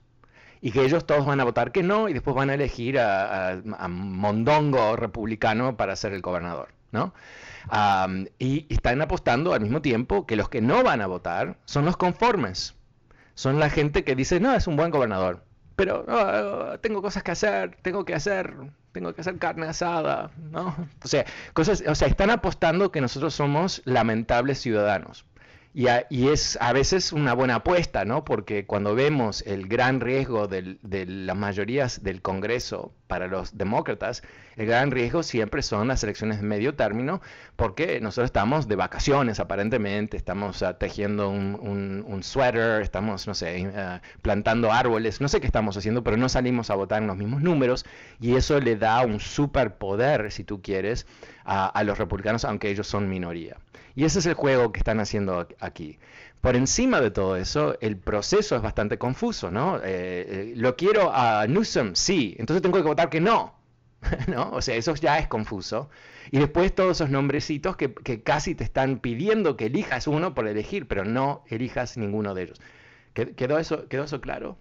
[0.64, 3.60] y que ellos todos van a votar que no y después van a elegir a,
[3.86, 7.12] Mondongo republicano para ser el gobernador, ¿no?
[8.38, 11.98] y, están apostando al mismo tiempo que los que no van a votar son los
[11.98, 12.74] conformes,
[13.34, 15.44] son la gente que dice, no, es un buen gobernador,
[15.76, 16.04] pero
[16.80, 18.54] tengo cosas que hacer, tengo que hacer,
[18.92, 20.74] tengo que hacer carne asada, ¿no?
[21.04, 25.24] O sea, cosas, o sea, están apostando que nosotros somos lamentables ciudadanos.
[25.76, 25.88] Y,
[26.28, 28.24] es a veces una buena apuesta, ¿no?
[28.24, 34.22] Porque cuando vemos el gran riesgo de las mayorías del Congreso para los demócratas,
[34.56, 37.20] el gran riesgo siempre son las elecciones de medio término,
[37.56, 43.68] porque nosotros estamos de vacaciones aparentemente, estamos uh, tejiendo un, un, suéter, estamos, no sé,
[43.68, 47.16] uh, plantando árboles, no sé qué estamos haciendo, pero no salimos a votar en los
[47.16, 47.84] mismos números
[48.20, 51.06] y eso le da un superpoder, si tú quieres,
[51.46, 53.58] a los republicanos, aunque ellos son minoría.
[53.94, 55.98] Y ese es el juego que están haciendo aquí.
[56.40, 59.78] Por encima de todo eso, el proceso es bastante confuso, ¿no?
[59.78, 63.54] Eh, eh, lo quiero a Newsom, sí, entonces tengo que votar que no.
[64.28, 64.50] ¿No?
[64.50, 65.90] O sea, eso ya es confuso.
[66.30, 70.86] Y después todos esos nombrecitos que, casi te están pidiendo que elijas uno por elegir,
[70.88, 72.60] pero no elijas ninguno de ellos.
[73.14, 74.56] ¿Quedó eso, quedó eso claro?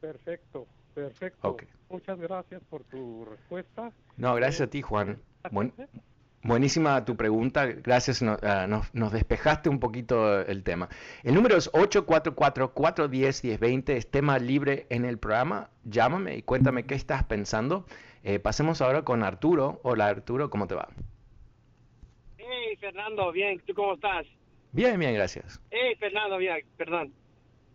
[0.00, 1.56] Perfecto, perfecto.
[1.90, 3.92] Muchas gracias por tu respuesta.
[4.16, 5.18] No, gracias a ti, Juan.
[6.42, 10.88] Buenísima tu pregunta, gracias, ah, nos, despejaste un poquito el tema.
[11.24, 17.24] El número es 844-410-1020, es tema libre en el programa, llámame y cuéntame qué estás
[17.24, 17.86] pensando.
[18.22, 19.80] Eh, pasemos ahora con Arturo.
[19.82, 20.88] Hola Arturo, ¿cómo te va?
[22.36, 24.24] Hey Fernando, bien, ¿tú cómo estás?
[24.70, 25.60] Bien, bien, gracias.
[25.72, 27.12] Hey Fernando, bien, perdón.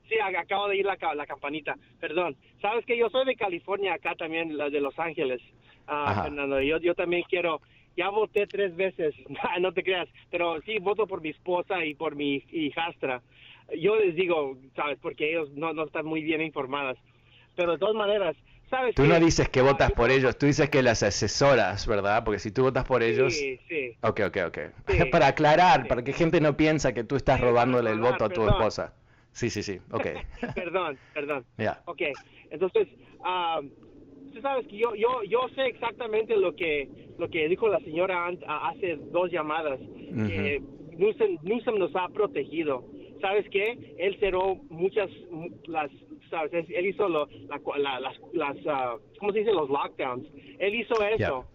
[0.07, 2.37] Sí, acabo de ir la, la campanita, perdón.
[2.61, 5.41] Sabes que yo soy de California, acá también, de Los Ángeles,
[5.87, 7.59] uh, Fernando, yo, yo también quiero
[7.95, 9.15] ya voté tres veces,
[9.61, 13.21] no te creas, pero sí voto por mi esposa y por mi hijastra.
[13.79, 16.97] Yo les digo, sabes, porque ellos no, no están muy bien informadas.
[17.55, 18.35] Pero de todas maneras,
[18.69, 22.23] ¿sabes Tú no dices que votas por ellos, tú dices que las asesoras, ¿verdad?
[22.23, 23.33] Porque si tú votas por ellos...
[23.33, 23.95] Sí, sí.
[24.01, 24.57] Ok, ok, ok.
[25.11, 28.47] para aclarar, para que gente no piensa que tú estás robándole el voto a tu
[28.47, 28.93] esposa.
[29.31, 30.07] Sí, sí, sí, ok.
[30.55, 31.45] perdón, perdón.
[31.57, 31.81] Ya.
[31.85, 32.01] Ok,
[32.51, 32.87] entonces,
[33.19, 33.69] um,
[34.33, 38.27] tú sabes que yo, yo, yo sé exactamente lo que, lo que dijo la señora
[38.47, 40.61] hace dos llamadas, que
[40.97, 42.83] Newsom, nos ha protegido.
[43.21, 43.95] ¿Sabes qué?
[43.97, 45.09] Él cerró muchas,
[45.65, 45.89] las,
[46.29, 46.65] ¿sabes?
[46.69, 47.27] Él hizo lo,
[47.77, 49.53] la, las, las uh, ¿cómo se dice?
[49.53, 50.27] Los lockdowns.
[50.59, 51.45] Él hizo eso.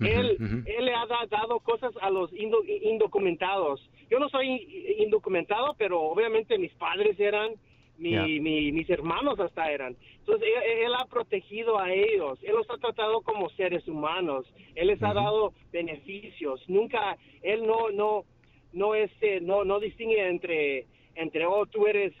[0.00, 0.36] él,
[0.66, 3.80] él le ha dado cosas a los indocumentados.
[4.10, 7.52] Yo no soy indocumentado, pero obviamente mis padres eran,
[7.98, 8.40] mi,
[8.72, 9.96] mis hermanos hasta eran.
[10.18, 15.02] Entonces, él, ha protegido a ellos, él los ha tratado como seres humanos, él les
[15.02, 18.24] ha dado beneficios, nunca, él no, no,
[18.72, 22.12] no, este, no, no distingue entre, entre, oh, tú eres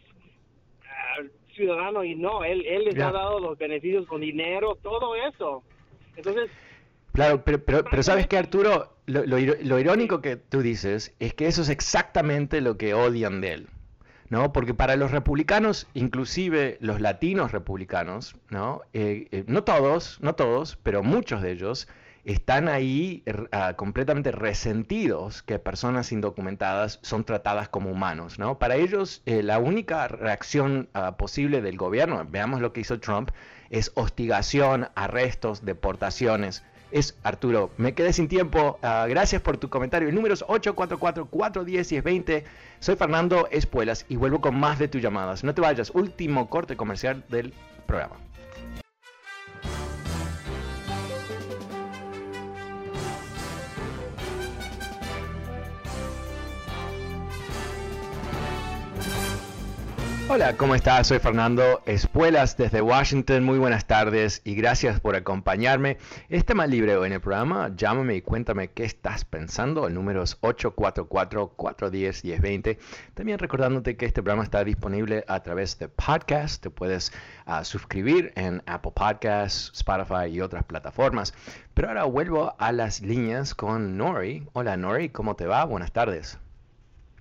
[0.84, 1.22] ah,
[1.54, 5.62] ciudadano y no, él, él les ha dado los beneficios con dinero, todo eso.
[6.16, 6.50] Entonces,
[7.16, 11.46] Claro, pero, pero, pero sabes que Arturo, lo, lo, irónico que tú dices es que
[11.46, 13.68] eso es exactamente lo que odian de él.
[14.28, 14.52] ¿No?
[14.52, 18.82] Porque para los republicanos, inclusive los latinos republicanos, ¿no?
[18.92, 21.88] Eh, eh, no todos, no todos, pero muchos de ellos
[22.24, 28.58] están ahí ah, completamente resentidos que personas indocumentadas son tratadas como humanos, ¿no?
[28.58, 33.30] Para ellos, eh, la única reacción ah, posible del gobierno, veamos lo que hizo Trump,
[33.70, 37.70] es hostigación, arrestos, deportaciones es Arturo.
[37.76, 38.78] Me quedé sin tiempo.
[38.82, 40.08] Ah, gracias por tu comentario.
[40.08, 42.44] El número es 844-410-1020.
[42.80, 45.44] Soy Fernando Espuelas y vuelvo con más de tus llamadas.
[45.44, 45.90] No te vayas.
[45.90, 47.52] Último corte comercial del
[47.86, 48.16] programa.
[60.28, 61.06] Hola, ¿cómo estás?
[61.06, 63.44] Soy Fernando Espuelas desde Washington.
[63.44, 65.98] Muy buenas tardes y gracias por acompañarme.
[66.28, 67.70] Este más libre en el programa.
[67.76, 69.86] Llámame y cuéntame qué estás pensando.
[69.86, 72.76] El número es 844-410-1020.
[73.14, 76.60] También recordándote que este programa está disponible a través de podcast.
[76.60, 77.12] Te puedes
[77.44, 81.34] ah, suscribir en Apple Podcasts, Spotify y otras plataformas.
[81.72, 84.48] Pero ahora vuelvo a las líneas con Nori.
[84.54, 85.64] Hola Nori, ¿cómo te va?
[85.64, 86.40] Buenas tardes.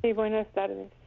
[0.01, 1.04] Sí, buenas tardes.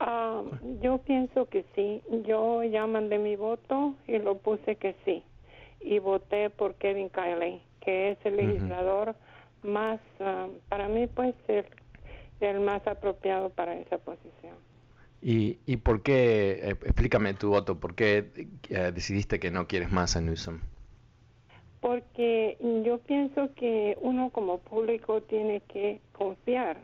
[0.00, 0.42] Ah,
[0.80, 2.02] yo pienso que sí.
[2.26, 5.22] Yo ya mandé mi voto y lo puse que sí.
[5.82, 9.14] Y voté por Kevin Kiley, que es el legislador
[9.62, 11.66] más, ah, para mí, pues, el,
[12.40, 14.54] el, más apropiado para esa posición.
[15.20, 18.30] ¿Y, y por qué, eh, explícame tu voto, por qué
[18.70, 20.60] eh, decidiste que no quieres más a Newsom?
[21.80, 26.78] Porque yo pienso que uno como público tiene que confiar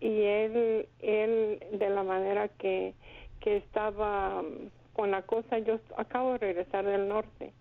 [0.00, 2.94] y él, él de la manera que,
[3.40, 7.52] que estaba um, con la cosa, yo acabo de regresar del norte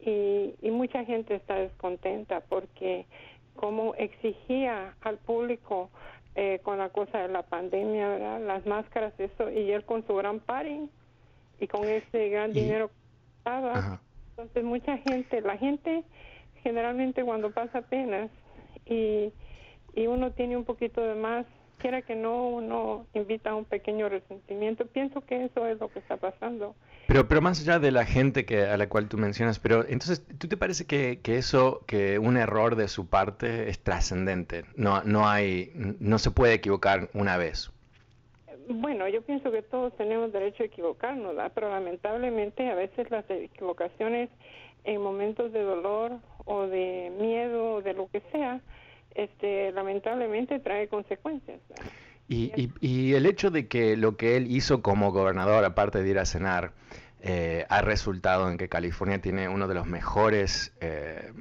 [0.00, 3.06] y, y mucha gente está descontenta porque
[3.56, 5.90] como exigía al público
[6.34, 8.40] eh, con la cosa de la pandemia, ¿verdad?
[8.40, 10.90] las máscaras, eso, y él con su gran party
[11.60, 14.00] y con ese gran dinero que estaba.
[14.30, 16.02] Entonces mucha gente, la gente
[16.64, 18.30] generalmente cuando pasa penas
[18.84, 19.32] y,
[19.94, 21.46] y uno tiene un poquito de más
[21.78, 24.86] quiera que no, uno invita a un pequeño resentimiento.
[24.86, 26.74] Pienso que eso es lo que está pasando.
[27.06, 30.24] Pero, pero más allá de la gente que, a la cual tú mencionas, pero entonces,
[30.38, 34.64] ¿tú te parece que, que eso, que un error de su parte es trascendente?
[34.76, 37.70] No, no hay, no se puede equivocar una vez.
[38.68, 44.30] Bueno, yo pienso que todos tenemos derecho a equivocarnos, pero lamentablemente a veces las equivocaciones
[44.84, 46.12] en momentos de dolor
[46.46, 48.60] o de miedo o de lo que sea,
[49.14, 51.60] este, lamentablemente trae consecuencias.
[52.26, 56.18] Y, y, el hecho de que lo que él hizo como gobernador, aparte de ir
[56.18, 56.72] a cenar,
[57.26, 61.32] eh, ha resultado en que California tiene uno de los mejores eh,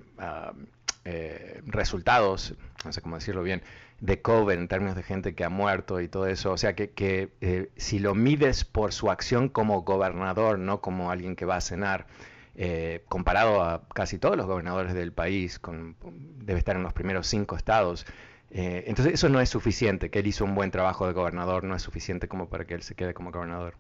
[1.03, 2.55] eh, resultados,
[2.85, 3.63] no sé cómo decirlo bien,
[3.99, 6.53] de COVID en términos de gente que ha muerto y todo eso.
[6.53, 11.35] O sea que, que si lo mides por su acción como gobernador, no como alguien
[11.35, 12.07] que va a cenar,
[12.55, 15.95] eh, comparado a casi todos los gobernadores del país, con,
[16.37, 18.05] debe estar en los primeros cinco estados.
[18.51, 21.75] Eh, entonces eso no es suficiente, que él hizo un buen trabajo de gobernador, no
[21.75, 23.75] es suficiente como para que él se quede como gobernador.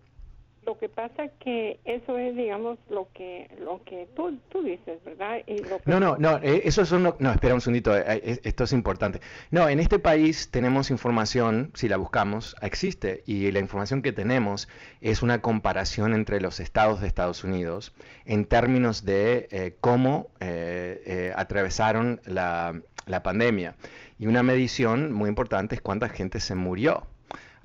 [0.65, 5.41] Lo que pasa que eso es, digamos, lo que lo que tú, tú dices, ¿verdad?
[5.85, 9.19] No, no, no, eh, eso es no, no, espera un segundito, eh, esto es importante.
[9.51, 14.69] No, en este país tenemos información, si la buscamos, existe, y la información que tenemos
[15.01, 17.93] es una comparación entre los estados de Estados Unidos
[18.25, 20.29] en términos de eh, cómo
[21.35, 23.75] atravesaron la, la pandemia.
[24.19, 27.07] Y una medición muy importante es cuánta gente se murió.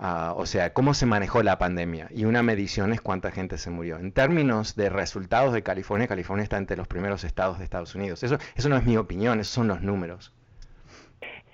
[0.01, 2.09] Ah, o sea, cómo se manejó la pandemia.
[2.15, 3.99] Y una medición es cuánta gente se murió.
[3.99, 8.23] En términos de resultados de California, California está entre los primeros estados de Estados Unidos.
[8.23, 10.33] Eso, eso no es mi opinión, esos son los números.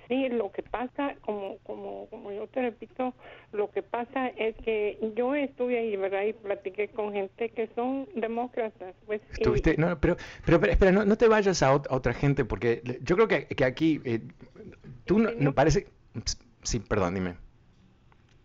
[0.07, 3.15] Sí, lo que pasa, como, como, como yo te repito,
[3.51, 6.21] lo que pasa es que yo estuve ahí, ¿verdad?
[6.25, 8.93] Y platiqué con gente que son demócratas.
[9.07, 13.27] Pues, Estuviste, no, pero, pero, espera, no, te vayas a, otra gente, porque yo creo
[13.27, 14.21] que, que aquí, eh,
[15.05, 15.87] tú no, no parece...
[16.61, 17.44] Sí, perdón, dime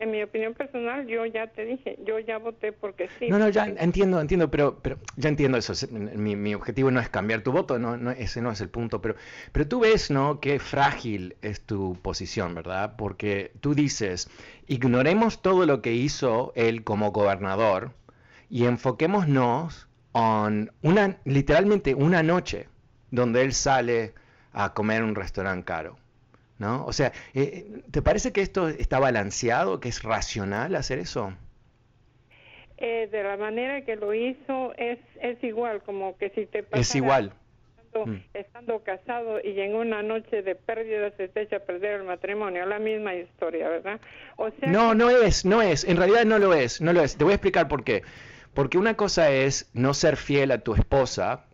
[0.01, 3.28] en mi opinión personal, yo ya te dije, yo ya voté porque sí.
[3.28, 5.74] No, no, ya entiendo, entiendo, pero, pero ya entiendo eso.
[5.90, 9.03] Mi, mi objetivo no es cambiar tu voto, no, no, ese no es el punto,
[9.03, 9.14] pero,
[9.53, 10.40] pero tú ves, ¿no?
[10.40, 12.94] Qué frágil es tu posición, ¿verdad?
[12.96, 14.30] Porque tú dices,
[14.66, 17.92] ignoremos todo lo que hizo él como gobernador
[18.48, 22.68] y enfoquémonos en una, literalmente una noche
[23.11, 24.14] donde él sale
[24.53, 25.99] a comer en un restaurante caro.
[26.61, 26.84] ¿No?
[26.84, 31.32] O sea, eh, ¿te parece que esto está balanceado, que es racional hacer eso?
[32.76, 36.94] Eh, de la manera que lo hizo es, es igual, como que si te Es
[36.94, 37.32] igual.
[38.34, 38.82] Estando, mm.
[38.82, 42.78] casado y en una noche de pérdida se te echa a perder el matrimonio, la
[42.78, 43.98] misma historia, ¿verdad?
[44.68, 47.16] no, no es, no es, en realidad no lo es, no lo es.
[47.16, 48.02] Te voy a explicar por qué.
[48.54, 51.46] Porque una cosa es no ser fiel a tu esposa,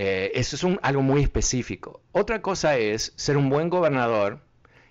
[0.00, 2.00] eh, eso es un, algo muy específico.
[2.12, 4.38] Otra cosa es ser un buen gobernador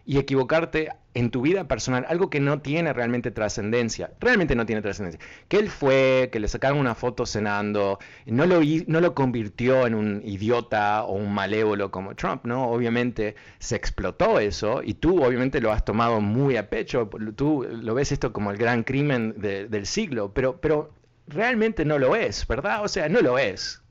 [0.06, 4.82] y equivocarte en tu vida personal, algo que no tiene realmente trascendencia, realmente no tiene
[4.82, 5.22] trascendencia.
[5.48, 9.96] Que él fue, que le sacaron una foto cenando, no lo, no lo convirtió en
[9.96, 12.70] un idiota o un malévolo como Trump, ¿no?
[12.70, 17.94] Obviamente se explotó eso y tú obviamente lo has tomado muy a pecho, tú lo
[17.94, 20.92] ves esto como el gran crimen del siglo, pero, pero
[21.28, 22.84] realmente no lo es, ¿verdad?
[22.84, 23.82] O sea, no lo es.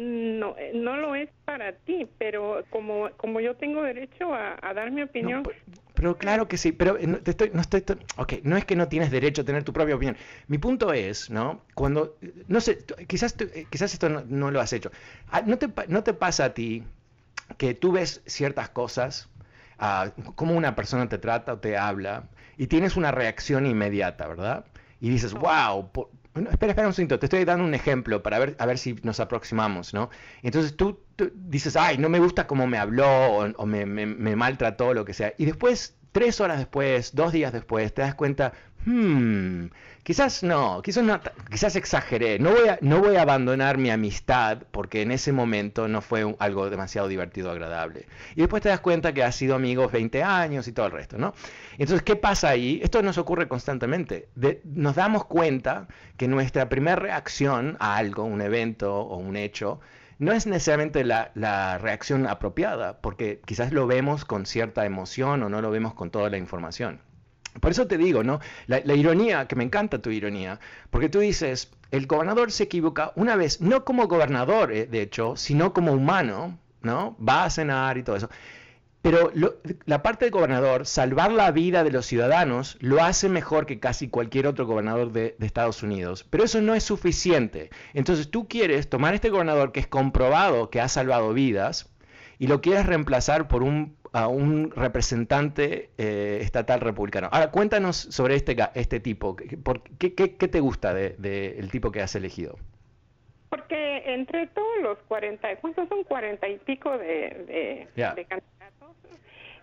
[0.00, 4.90] No, eh, no lo es para ti, pero como, como yo tengo derecho a, dar
[4.90, 5.42] mi opinión.
[5.92, 7.84] pero, claro que sí, pero eh, no, estoy, no estoy,
[8.16, 10.16] ok, no es que no tienes derecho a tener tu propia opinión.
[10.46, 11.60] Mi punto es, ¿no?
[11.74, 12.16] Cuando,
[12.48, 12.78] no sé,
[13.08, 14.90] quizás, eh, quizás esto no, lo has hecho.
[15.30, 16.82] Ah, ¿No te, ¿No te pasa a ti
[17.58, 19.28] que tú ves ciertas cosas,
[19.80, 22.24] uh, cómo una persona te trata o te habla,
[22.56, 24.64] y tienes una reacción inmediata, ¿verdad?
[24.98, 25.90] Y dices, wow,
[26.34, 29.20] espera, espera un segundo, te estoy dando un ejemplo para ver, a ver si nos
[29.20, 30.10] aproximamos, ¿no?
[30.42, 31.00] Entonces tú,
[31.34, 33.06] dices, ay, no me gusta cómo me habló
[33.56, 35.34] o, me, me, me, maltrató, lo que sea.
[35.38, 38.52] Y después, tres horas después, dos días después, te das cuenta,
[38.84, 39.66] hmm,
[40.02, 41.20] quizás no, quizás no,
[41.50, 46.70] quizás exageré, no voy, a, abandonar mi amistad porque en ese momento no fue algo
[46.70, 48.06] demasiado divertido agradable.
[48.34, 51.18] Y después te das cuenta que has sido amigos 20 años y todo el resto,
[51.18, 51.34] ¿no?
[51.72, 52.80] Entonces, ¿qué pasa ahí?
[52.82, 54.28] Esto nos ocurre constantemente.
[54.64, 59.80] nos damos cuenta que nuestra primera reacción a algo, un evento o un hecho,
[60.20, 65.62] no es necesariamente la, reacción apropiada, porque quizás lo vemos con cierta emoción o no
[65.62, 67.00] lo vemos con toda la información.
[67.58, 68.40] Por eso te digo, ¿no?
[68.66, 73.36] La, ironía, que me encanta tu ironía, porque tú dices, el gobernador se equivoca una
[73.36, 77.16] vez, no como gobernador, eh, de hecho, sino como humano, ¿no?
[77.16, 78.30] Va a cenar y todo eso.
[79.02, 79.32] Pero
[79.86, 84.08] la parte del gobernador, salvar la vida de los ciudadanos, lo hace mejor que casi
[84.08, 86.26] cualquier otro gobernador de, de, Estados Unidos.
[86.28, 87.70] Pero eso no es suficiente.
[87.94, 91.88] Entonces tú quieres tomar este gobernador que es comprobado que ha salvado vidas
[92.38, 97.28] y lo quieres reemplazar por un a un representante eh, estatal republicano.
[97.30, 99.36] Ahora, cuéntanos sobre este, este tipo.
[99.62, 102.56] ¿Por, qué, qué, te gusta del de, tipo que has elegido?
[103.48, 108.96] Porque entre todos los 40, ¿cuántos son 40 y pico de, candidatos?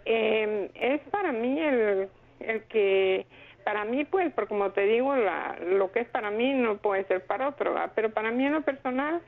[0.06, 3.26] Em, es para mí el, el que,
[3.66, 7.04] para mí pues, porque como te digo, la, lo que es para mí no puede
[7.06, 9.22] ser para otro, pero para mí en lo personal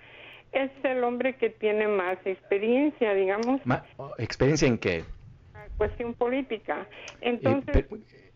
[0.52, 3.62] es el hombre que tiene más experiencia, digamos.
[4.18, 5.04] ¿Experiencia en qué?
[5.78, 6.88] Cuestión política.
[7.22, 7.86] Entonces...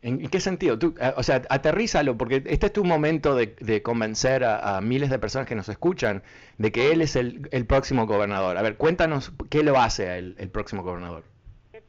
[0.04, 0.78] ¿En qué sentido?
[0.78, 5.18] Tú, eh, o sea, aterrízalo, porque este es tu momento de, convencer a, miles de
[5.18, 6.24] personas que nos escuchan
[6.58, 8.58] de que él es el, próximo gobernador.
[8.58, 11.24] A ver, cuéntanos qué lo hace el, el próximo gobernador.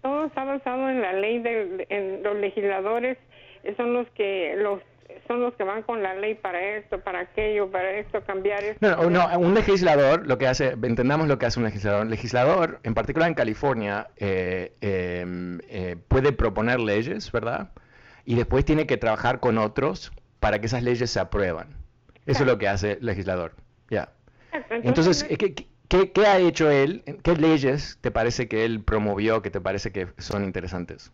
[0.00, 3.18] Todo está basado en la ley de en los legisladores,
[3.76, 4.80] son los que los
[5.26, 8.86] son los que van con la ley para esto, para aquello, para esto, cambiar esto.
[8.86, 12.02] No, no, un legislador, lo que hace, entendamos lo que hace un legislador.
[12.02, 17.70] Un legislador, en particular en California, eh, em, eh, puede proponer leyes, ¿verdad?
[18.24, 21.76] Y después tiene que trabajar con otros para que esas leyes se aprueban.
[22.26, 23.52] Eso es lo que hace el legislador.
[23.90, 24.10] Ya.
[24.70, 25.54] Entonces, ¿qué,
[25.88, 27.02] qué, qué ha hecho él?
[27.22, 31.12] ¿Qué leyes te parece que él promovió que te parece que son interesantes?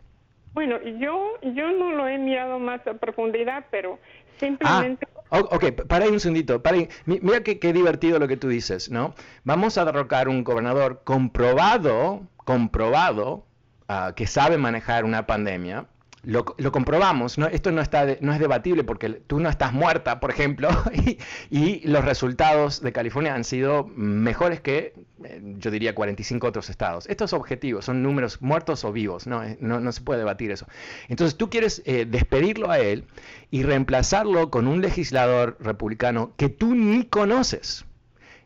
[0.53, 3.99] Bueno, yo, yo no lo he mirado más a profundidad, pero
[4.37, 5.07] simplemente...
[5.29, 6.61] Ah, ok, para ahí un segundito.
[6.61, 9.13] Para Mira qué, divertido lo que tú dices, ¿no?
[9.45, 13.45] Vamos a derrocar un gobernador comprobado, comprobado,
[13.87, 15.85] ah, que sabe manejar una pandemia,
[16.23, 17.47] lo, comprobamos, ¿no?
[17.47, 20.69] esto no, está no es debatible porque tú no estás muerta, por ejemplo,
[21.49, 24.93] y, los resultados de California han sido mejores que,
[25.23, 27.07] eh, yo diría, 45 otros estados.
[27.09, 30.67] Estos objetivos son números muertos o vivos, no, eh, no, se puede debatir eso.
[31.09, 33.05] Entonces tú quieres eh, despedirlo a él
[33.49, 37.85] y reemplazarlo con un legislador republicano que tú ni conoces,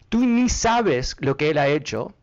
[0.07, 2.13] tú ni sabes lo que él ha hecho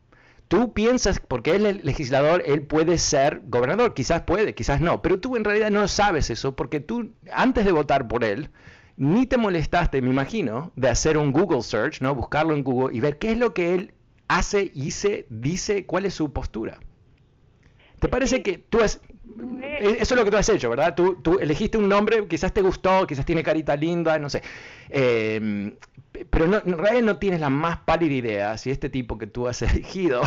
[0.53, 5.19] Tú piensas, porque él es legislador, él puede ser gobernador, quizás puede, quizás no, pero
[5.19, 8.51] tú en realidad no sabes eso porque tú, antes de votar por él,
[8.99, 12.15] ni te molestaste, me imagino, de hacer un Google search, ¿no?
[12.15, 13.95] Buscarlo en Google y ver qué es lo que él
[14.29, 16.81] hace, dice, dice, cuál es su postura.
[17.99, 19.01] ¿Te parece que tú has...
[19.81, 20.95] Eso es lo que tú has hecho, ¿verdad?
[20.95, 24.43] Tú, tú elegiste un nombre, quizás te gustó, quizás tiene carita linda, no sé.
[24.91, 25.73] Eh,
[26.31, 29.63] pero no, en no tienes la más pálida idea si este tipo que tú has
[29.63, 30.23] elegido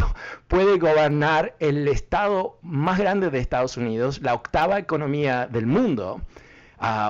[0.48, 6.22] puede gobernar el estado más grande de Estados Unidos, la octava economía del mundo,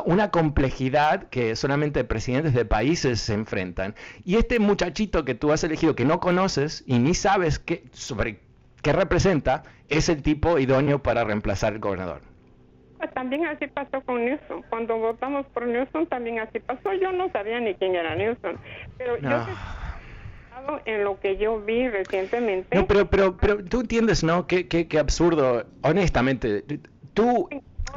[0.06, 3.96] una complejidad que solamente presidentes de países se enfrentan.
[4.24, 8.45] Y este muchachito que tú has elegido, que no conoces y ni sabes qué, sobre
[8.86, 12.22] qué representa, es el tipo idóneo para reemplazar el gobernador.
[13.00, 14.62] Pues también así pasó con Newsom.
[14.70, 16.94] Cuando votamos por Newsom también así pasó.
[16.94, 18.58] Yo no sabía ni quién era Newsom,
[19.00, 19.48] pero yo
[20.86, 22.78] en lo que yo vi recientemente.
[22.78, 24.46] No, pero, pero, pero tú entiendes, ¿no?
[24.46, 25.66] Qué, qué, qué absurdo.
[25.82, 26.64] Honestamente,
[27.16, 27.50] tú,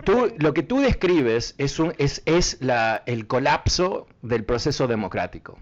[0.05, 5.59] tú, lo que tú describes es un, es, es la, el colapso del proceso democrático.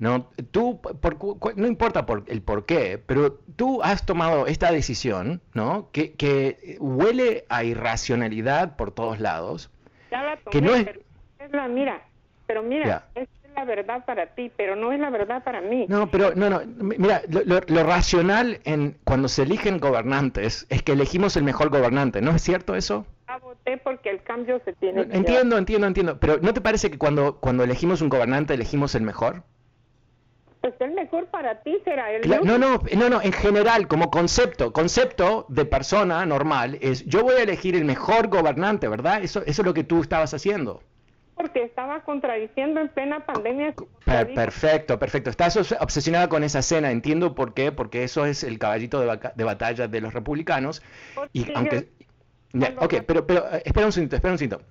[0.00, 0.30] ¿No?
[0.50, 0.80] Tú,
[1.56, 5.90] no importa por, el por qué, pero tú has tomado esta decisión, ¿no?
[5.92, 9.70] Que, que huele a irracionalidad por todos lados.
[10.10, 10.88] Ya la tomé, que no es...
[11.52, 12.02] la, mira,
[12.46, 15.84] pero mira, es la verdad para ti, pero no es la verdad para mí.
[15.86, 21.36] No, pero no, no, mira, lo, racional en cuando se eligen gobernantes es que elegimos
[21.36, 23.04] el mejor gobernante, ¿no es cierto eso?
[23.26, 25.02] Ah, voté porque el cambio se tiene.
[25.12, 29.02] entiendo, entiendo, entiendo, pero ¿no te parece que cuando cuando elegimos un gobernante elegimos el
[29.02, 29.42] mejor?
[30.60, 34.72] Pues el mejor para ti será el No, no, no, no, en general, como concepto,
[34.72, 39.22] concepto de persona normal es yo voy a elegir el mejor gobernante, ¿verdad?
[39.22, 40.82] Eso, eso es lo que tú estabas haciendo.
[41.34, 43.74] Porque estaba contradiciendo en plena pandemia.
[44.04, 45.30] perfecto, perfecto.
[45.30, 49.88] Estás obsesionada con esa escena, entiendo por qué, porque eso es el caballito de, batalla
[49.88, 50.82] de los republicanos.
[51.32, 51.88] y aunque...
[52.78, 54.62] ok, pero, pero eh, espera un segundo, espera un segundo.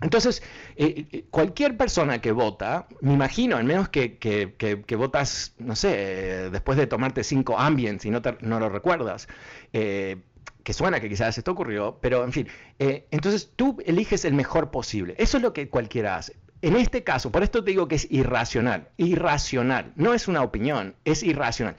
[0.00, 0.42] Entonces,
[0.76, 6.50] eh, eh, cualquier persona que vota, me imagino, al menos que, que, votas, no sé,
[6.50, 9.26] después de tomarte cinco ambients y no, no lo recuerdas,
[9.72, 10.18] eh,
[10.62, 15.14] que suena que quizás esto ocurrió, pero en fin, entonces tú eliges el mejor posible.
[15.16, 16.36] Eso es lo que cualquiera hace.
[16.60, 20.96] En este caso, por esto te digo que es irracional, irracional, no es una opinión,
[21.04, 21.76] es irracional.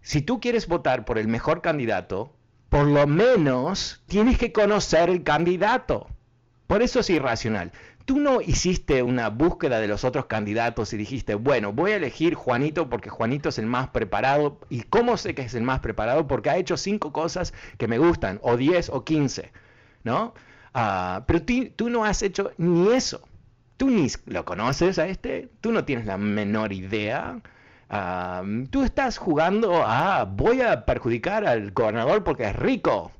[0.00, 2.32] Si tú quieres votar por el mejor candidato,
[2.70, 6.08] por lo menos tienes que conocer el candidato.
[6.72, 7.70] Por eso es irracional.
[8.06, 12.32] Tú no hiciste una búsqueda de los otros candidatos y dijiste, bueno, voy a elegir
[12.32, 14.58] Juanito porque Juanito es el más preparado.
[14.70, 16.26] ¿Y cómo sé que es el más preparado?
[16.26, 19.52] Porque ha hecho cinco cosas que me gustan, o diez o quince,
[20.02, 20.32] ¿no?
[20.72, 21.42] Ah, pero
[21.76, 23.20] tú no has hecho ni eso.
[23.76, 27.38] Tú ni lo conoces a este, tú no tienes la menor idea.
[27.90, 33.12] Ah, tú estás jugando a voy a perjudicar al gobernador porque es rico.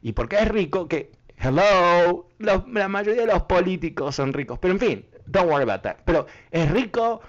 [0.00, 4.80] Y porque es rico, que Hello, la mayoría de los políticos son ricos, pero en
[4.80, 5.96] fin, don't worry about that.
[6.04, 7.20] Pero es rico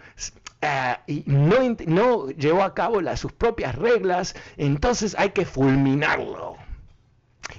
[0.62, 6.58] eh, y no, no llevó a cabo sus propias reglas, entonces hay que fulminarlo.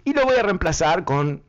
[0.04, 1.42] Y lo voy a reemplazar con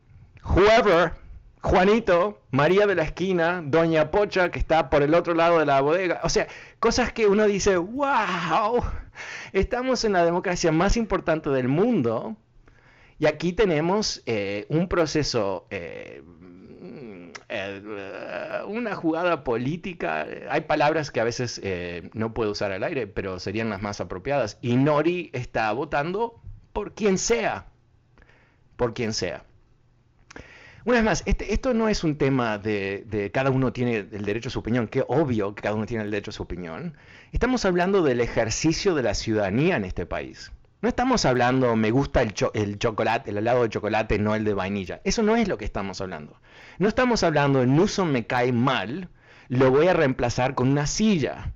[0.44, 1.14] whoever,
[1.62, 5.82] Juanito, María de la esquina, Doña Pocha, que está por el otro lado de la
[5.82, 6.22] bodega.
[6.24, 6.48] O sea,
[6.80, 8.84] cosas que uno dice, wow,
[9.54, 12.38] estamos en la democracia más importante del mundo
[13.20, 16.22] y aquí tenemos eh, un proceso, eh,
[17.50, 17.82] eh,
[18.68, 20.28] una jugada política.
[20.50, 21.62] Hay palabras que a veces
[22.14, 24.60] no puedo usar al aire, pero serían las más apropiadas.
[24.62, 26.40] Y Nori está votando
[26.74, 27.68] por quien sea,
[28.76, 29.44] por quien sea.
[30.86, 34.24] Una vez más, este, esto no es un tema de, de, cada uno tiene el
[34.24, 36.96] derecho a su opinión, que obvio que cada uno tiene el derecho a su opinión.
[37.34, 40.52] Estamos hablando del ejercicio de la ciudadanía en este país.
[40.88, 44.54] No estamos hablando, me gusta el, el, chocolate, el helado de chocolate, no el de
[44.54, 45.02] vainilla.
[45.04, 46.40] Eso no es lo que estamos hablando.
[46.78, 49.10] No estamos hablando, Newsom me cae mal,
[49.50, 51.52] lo voy a reemplazar con una silla.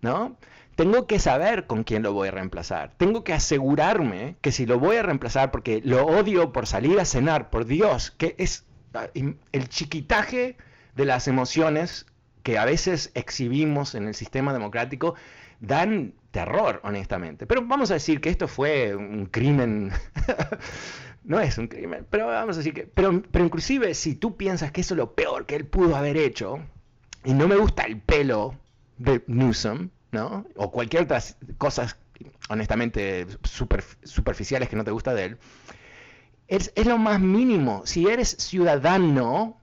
[0.00, 0.36] ¿No?
[0.76, 2.94] Tengo que saber con quién lo voy a reemplazar.
[2.98, 7.04] Tengo que asegurarme que si lo voy a reemplazar, porque lo odio por salir a
[7.04, 10.56] cenar, por Dios, que es ah, el chiquitaje
[10.94, 12.06] de las emociones
[12.44, 15.16] que a veces exhibimos en el sistema democrático,
[15.58, 17.46] dan terror, honestamente.
[17.46, 19.92] Pero vamos a decir que esto fue un crimen
[21.24, 24.72] no es un crimen, pero vamos a decir que, pero, pero inclusive si tú piensas
[24.72, 26.58] que eso es lo peor que él pudo haber hecho,
[27.24, 28.56] y no me gusta el pelo
[28.98, 30.44] de Newsom, ¿no?
[30.56, 31.22] O cualquier otra
[31.58, 31.96] cosas,
[32.48, 33.26] honestamente,
[34.02, 35.38] superficiales que no te gusta de él,
[36.48, 37.82] es, es lo más mínimo.
[37.86, 39.60] Si eres ciudadano,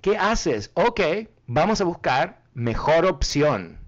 [0.00, 0.70] ¿qué haces?
[0.74, 1.00] Ok,
[1.46, 3.78] vamos a buscar mejor opción.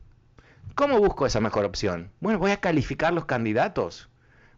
[0.78, 2.12] ¿Cómo busco esa mejor opción?
[2.20, 4.08] Bueno, voy a calificar los candidatos.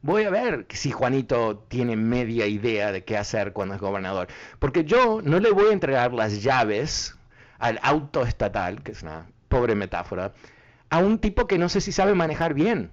[0.03, 4.29] Voy a ver si Juanito tiene media idea de qué hacer cuando es gobernador.
[4.59, 7.16] Porque yo no le voy a entregar las llaves
[7.59, 10.35] al auto estatal, que es una pobre metáfora,
[10.91, 12.91] a un tipo que no sé si sabe manejar bien.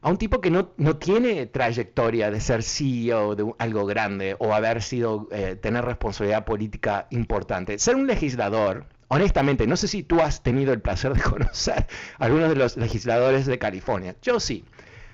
[0.00, 4.54] A un tipo que no, no tiene trayectoria de ser CEO de algo grande o
[4.54, 7.78] haber sido, eh, tener responsabilidad política importante.
[7.78, 11.86] Ser un legislador, honestamente, no sé si tú has tenido el placer de conocer
[12.18, 14.16] a algunos de los legisladores de California.
[14.22, 14.64] Yo sí.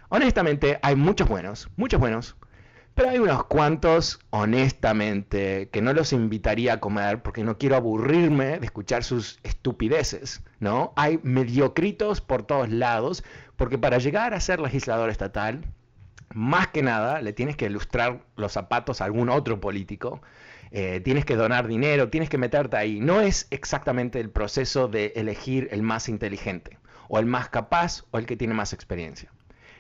[0.09, 2.37] Honestamente, hay muchos buenos, muchos buenos,
[2.95, 8.59] pero hay unos cuantos, honestamente, que no los invitaría a comer porque no quiero aburrirme
[8.59, 10.93] de escuchar sus estupideces, ¿no?
[10.97, 13.25] Hay mediocritos por todos lados,
[13.57, 15.65] porque para llegar a ser legislador estatal,
[16.35, 20.21] más que nada, le tienes que ilustrar los zapatos a algún otro político,
[20.73, 23.01] eh, tienes que donar dinero, tienes que meterte ahí.
[23.01, 28.19] No es exactamente el proceso de elegir el más inteligente, o el más capaz, o
[28.19, 29.31] el que tiene más experiencia.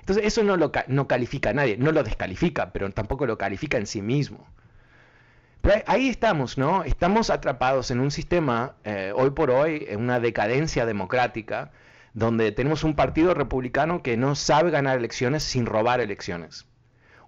[0.00, 0.72] Entonces eso no lo
[1.06, 4.46] califica a nadie, no lo descalifica, pero tampoco lo califica en sí mismo.
[5.60, 6.84] Pero ahí estamos, ¿no?
[6.84, 11.70] Estamos atrapados en un sistema, eh, hoy por hoy, en una decadencia democrática,
[12.14, 16.66] donde tenemos un partido republicano que no sabe ganar elecciones sin robar elecciones.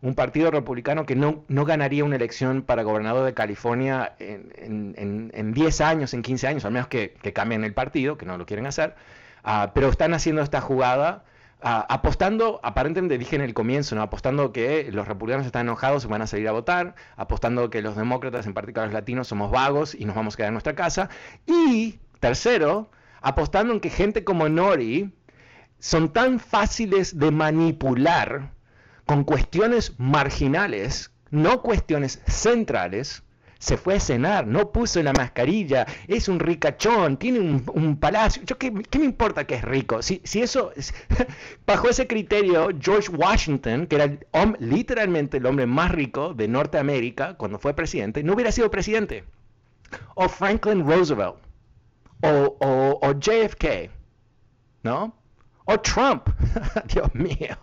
[0.02, 4.52] Un partido republicano que no, no ganaría una elección para gobernador de California en,
[4.96, 8.26] en, en, 10 años, en 15 años, al menos que, que cambien el partido, que
[8.26, 8.96] no lo quieren hacer,
[9.44, 11.24] uh, pero están haciendo esta jugada
[11.62, 14.02] apostando, aparentemente dije en el comienzo, ¿no?
[14.02, 17.96] apostando que los republicanos están enojados y van a salir a votar, apostando que los
[17.96, 21.08] demócratas, en particular los latinos, somos vagos y nos vamos a quedar en nuestra casa.
[21.46, 22.90] Y tercero,
[23.20, 25.12] apostando en que gente como Nori
[25.78, 28.50] son tan fáciles de manipular
[29.06, 33.22] con cuestiones marginales, no cuestiones centrales,
[33.62, 38.42] se fue a cenar, no puso la mascarilla, es un ricachón, tiene un, palacio.
[38.58, 40.02] ¿qué, me importa que es rico?
[40.02, 40.72] Si, si eso,
[41.66, 44.18] bajo ese criterio, George Washington, que era
[44.58, 49.24] literalmente el hombre más rico de Norteamérica cuando fue presidente, no hubiera sido presidente.
[50.16, 51.36] O Franklin Roosevelt,
[52.22, 52.56] o,
[53.00, 53.90] o, JFK,
[54.82, 55.14] ¿no?
[55.64, 56.28] O Trump,
[56.86, 57.56] Dios mío.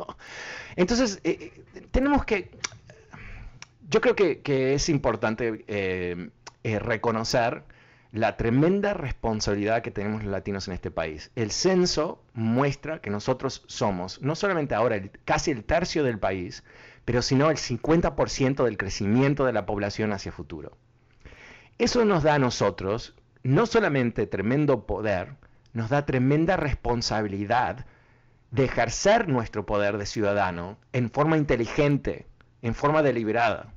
[0.76, 2.52] Entonces, eh, eh, tenemos que
[3.90, 6.30] yo creo que, es importante eh,
[6.64, 7.64] reconocer
[8.12, 11.32] la tremenda responsabilidad que tenemos los latinos en este país.
[11.36, 16.64] El censo muestra que nosotros somos, no solamente ahora, casi el tercio del país,
[17.06, 20.78] pero sino el 50% del crecimiento de la población hacia futuro.
[21.78, 25.36] Eso nos da a nosotros no solamente tremendo poder,
[25.74, 27.86] nos da tremenda responsabilidad
[28.52, 32.28] de ejercer nuestro poder de ciudadano en forma inteligente,
[32.62, 33.74] en forma deliberada.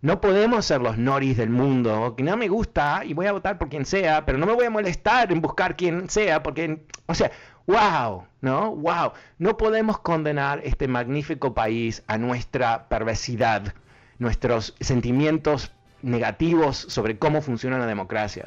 [0.00, 3.58] No podemos ser los noris del mundo, que no me gusta y voy a votar
[3.58, 7.14] por quien sea, pero no me voy a molestar en buscar quien sea, porque, o
[7.14, 7.32] sea,
[7.66, 8.76] wow, ¿no?
[8.76, 9.12] Wow.
[9.38, 13.74] No podemos condenar este magnífico país a nuestra perversidad,
[14.18, 15.72] nuestros sentimientos
[16.02, 18.46] negativos sobre cómo funciona la democracia.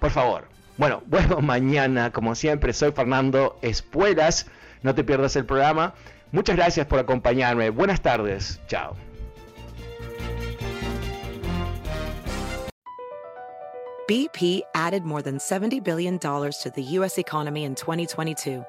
[0.00, 0.55] Por favor.
[0.78, 4.46] Bueno, bueno, mañana, como siempre, soy Fernando Espuelas.
[4.82, 5.94] No te pierdas el programa.
[6.32, 7.70] Muchas gracias por acompañarme.
[7.70, 8.60] Buenas tardes.
[8.66, 8.96] Chao.
[14.08, 17.18] BP added more than $70 billion to the U.S.
[17.18, 18.64] economy in 2022.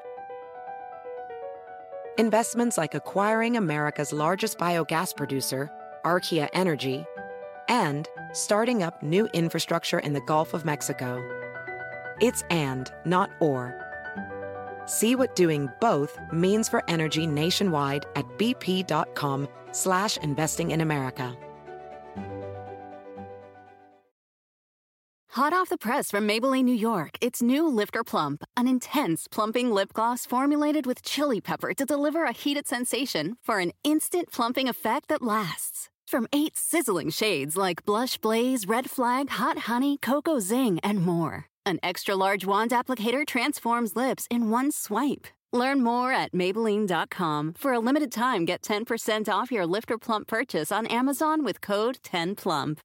[2.17, 5.69] Investments like acquiring America's largest biogas producer,
[6.03, 7.05] Archaea Energy,
[7.67, 11.21] and starting up new infrastructure in the Gulf of Mexico.
[12.19, 13.75] It's and, not or.
[14.85, 21.37] See what doing both means for energy nationwide at bp.com slash investing in America.
[25.31, 29.71] Hot off the press from Maybelline, New York, it's new Lifter Plump, an intense plumping
[29.71, 34.67] lip gloss formulated with chili pepper to deliver a heated sensation for an instant plumping
[34.67, 35.91] effect that lasts.
[36.07, 41.45] From eight sizzling shades like Blush Blaze, Red Flag, Hot Honey, Cocoa Zing, and more,
[41.67, 45.27] an extra large wand applicator transforms lips in one swipe.
[45.53, 47.53] Learn more at Maybelline.com.
[47.57, 51.99] For a limited time, get 10% off your Lifter Plump purchase on Amazon with code
[52.03, 52.79] 10PLUMP.